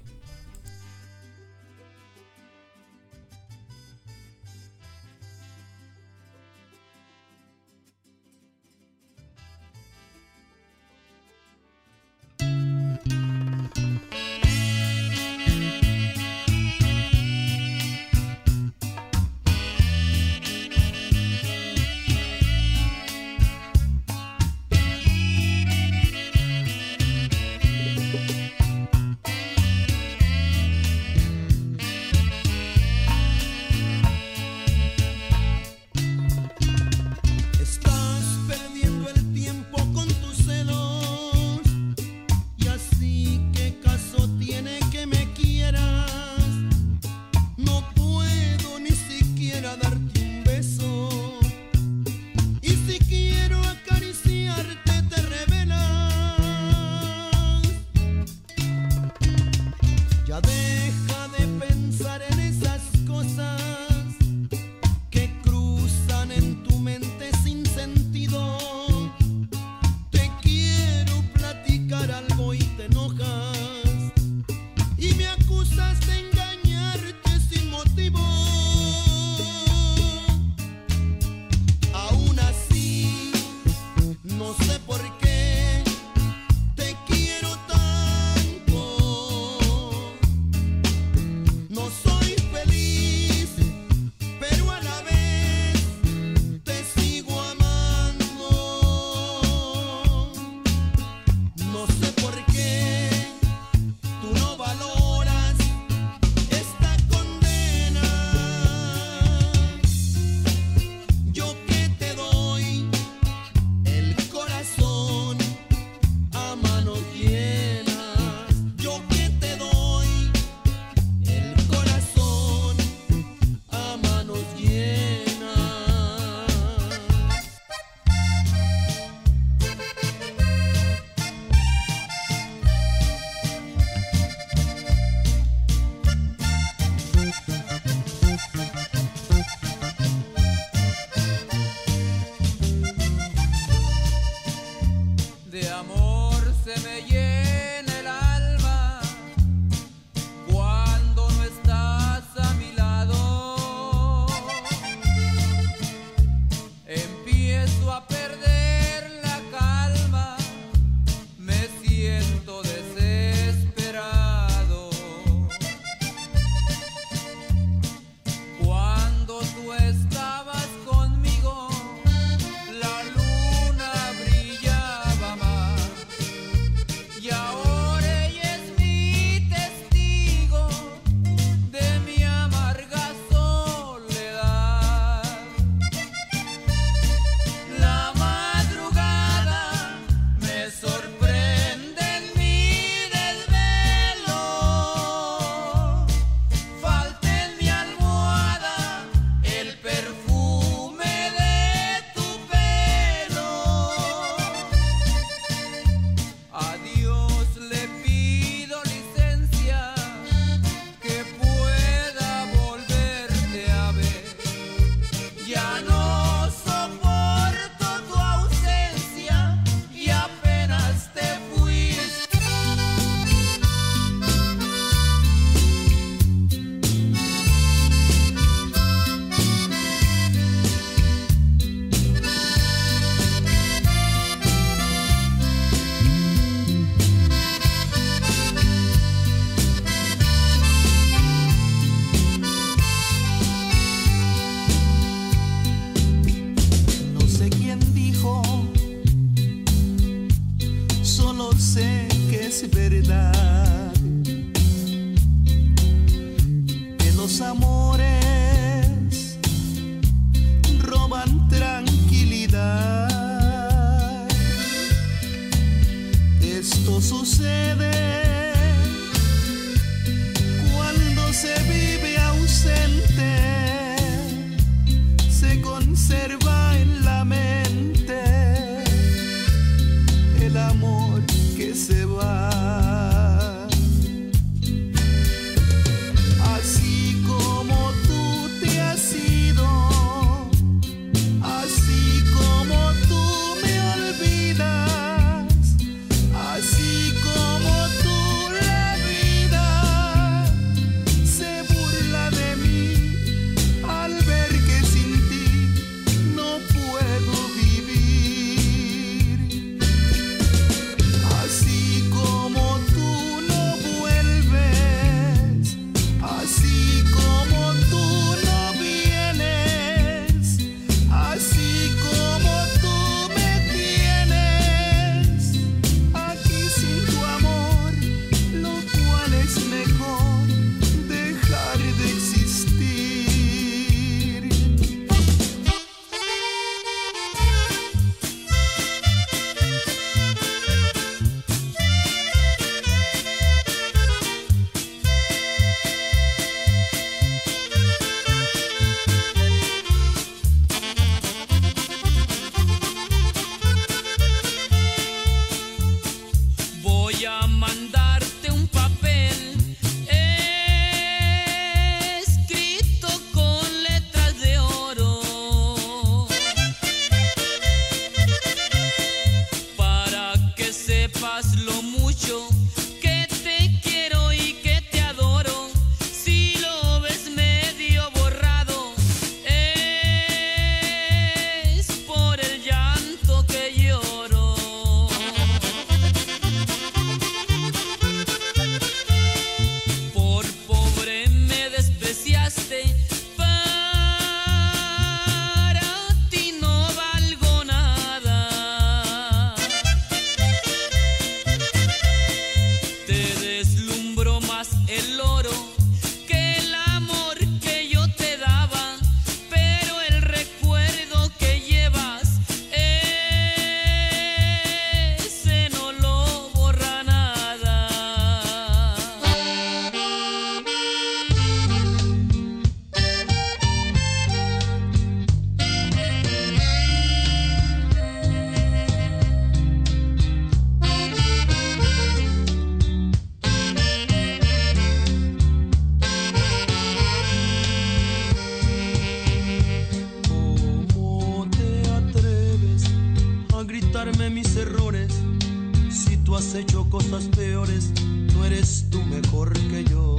Has 446.46 446.54
hecho 446.54 446.88
cosas 446.90 447.24
peores, 447.34 447.92
no 448.32 448.44
eres 448.44 448.86
tú 448.90 449.02
mejor 449.02 449.52
que 449.52 449.84
yo. 449.84 450.16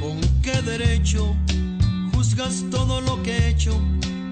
¿Con 0.00 0.20
qué 0.42 0.60
derecho 0.62 1.36
juzgas 2.12 2.64
todo 2.70 3.00
lo 3.00 3.22
que 3.22 3.30
he 3.30 3.48
hecho? 3.50 3.72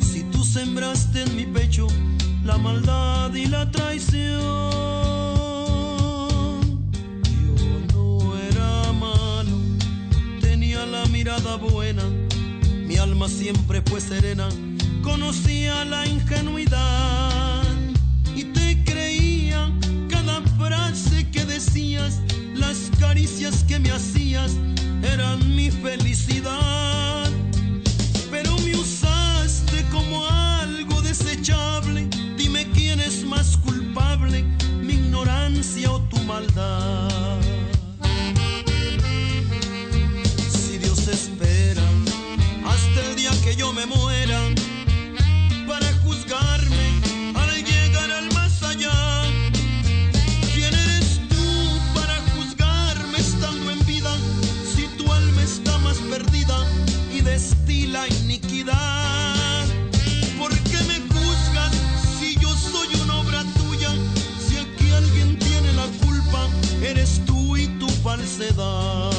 Si 0.01 0.25
tú 0.25 0.43
sembraste 0.43 1.23
en 1.23 1.37
mi 1.37 1.47
pecho 1.47 1.87
la 2.45 2.59
maldad 2.59 3.33
y 3.35 3.47
la 3.47 3.71
traición. 3.71 4.41
Yo 7.23 7.95
no 7.95 8.37
era 8.37 8.93
malo, 8.95 9.59
tenía 10.41 10.85
la 10.87 11.07
mirada 11.07 11.57
buena, 11.57 12.03
mi 12.85 12.97
alma 12.97 13.29
siempre 13.29 13.81
fue 13.83 14.01
serena, 14.01 14.49
conocía 15.03 15.85
la 15.85 16.07
ingenuidad 16.07 17.48
decías, 21.59 22.21
las 22.55 22.89
caricias 23.01 23.65
que 23.67 23.81
me 23.81 23.91
hacías 23.91 24.53
eran 25.03 25.57
mi 25.57 25.73
felicidad. 25.73 27.29
Pero 28.31 28.57
me 28.59 28.77
usaste 28.77 29.85
como 29.91 30.25
algo 30.25 31.03
desechable. 31.03 32.09
Dime 32.37 32.65
quién 32.75 33.01
es 33.01 33.25
más 33.25 33.57
culpable, 33.57 34.45
mi 34.81 34.93
ignorancia 34.95 35.91
o 35.91 36.01
tu 36.03 36.19
maldad. 36.19 37.41
Si 40.49 40.79
Dios 40.79 41.09
espera 41.09 41.83
hasta 42.67 43.01
el 43.05 43.17
día 43.17 43.33
que 43.43 43.57
yo 43.57 43.73
me 43.73 43.85
muera 43.85 44.58
falsedad. 68.03 69.18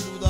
sua 0.00 0.21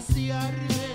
saciarme. 0.00 0.87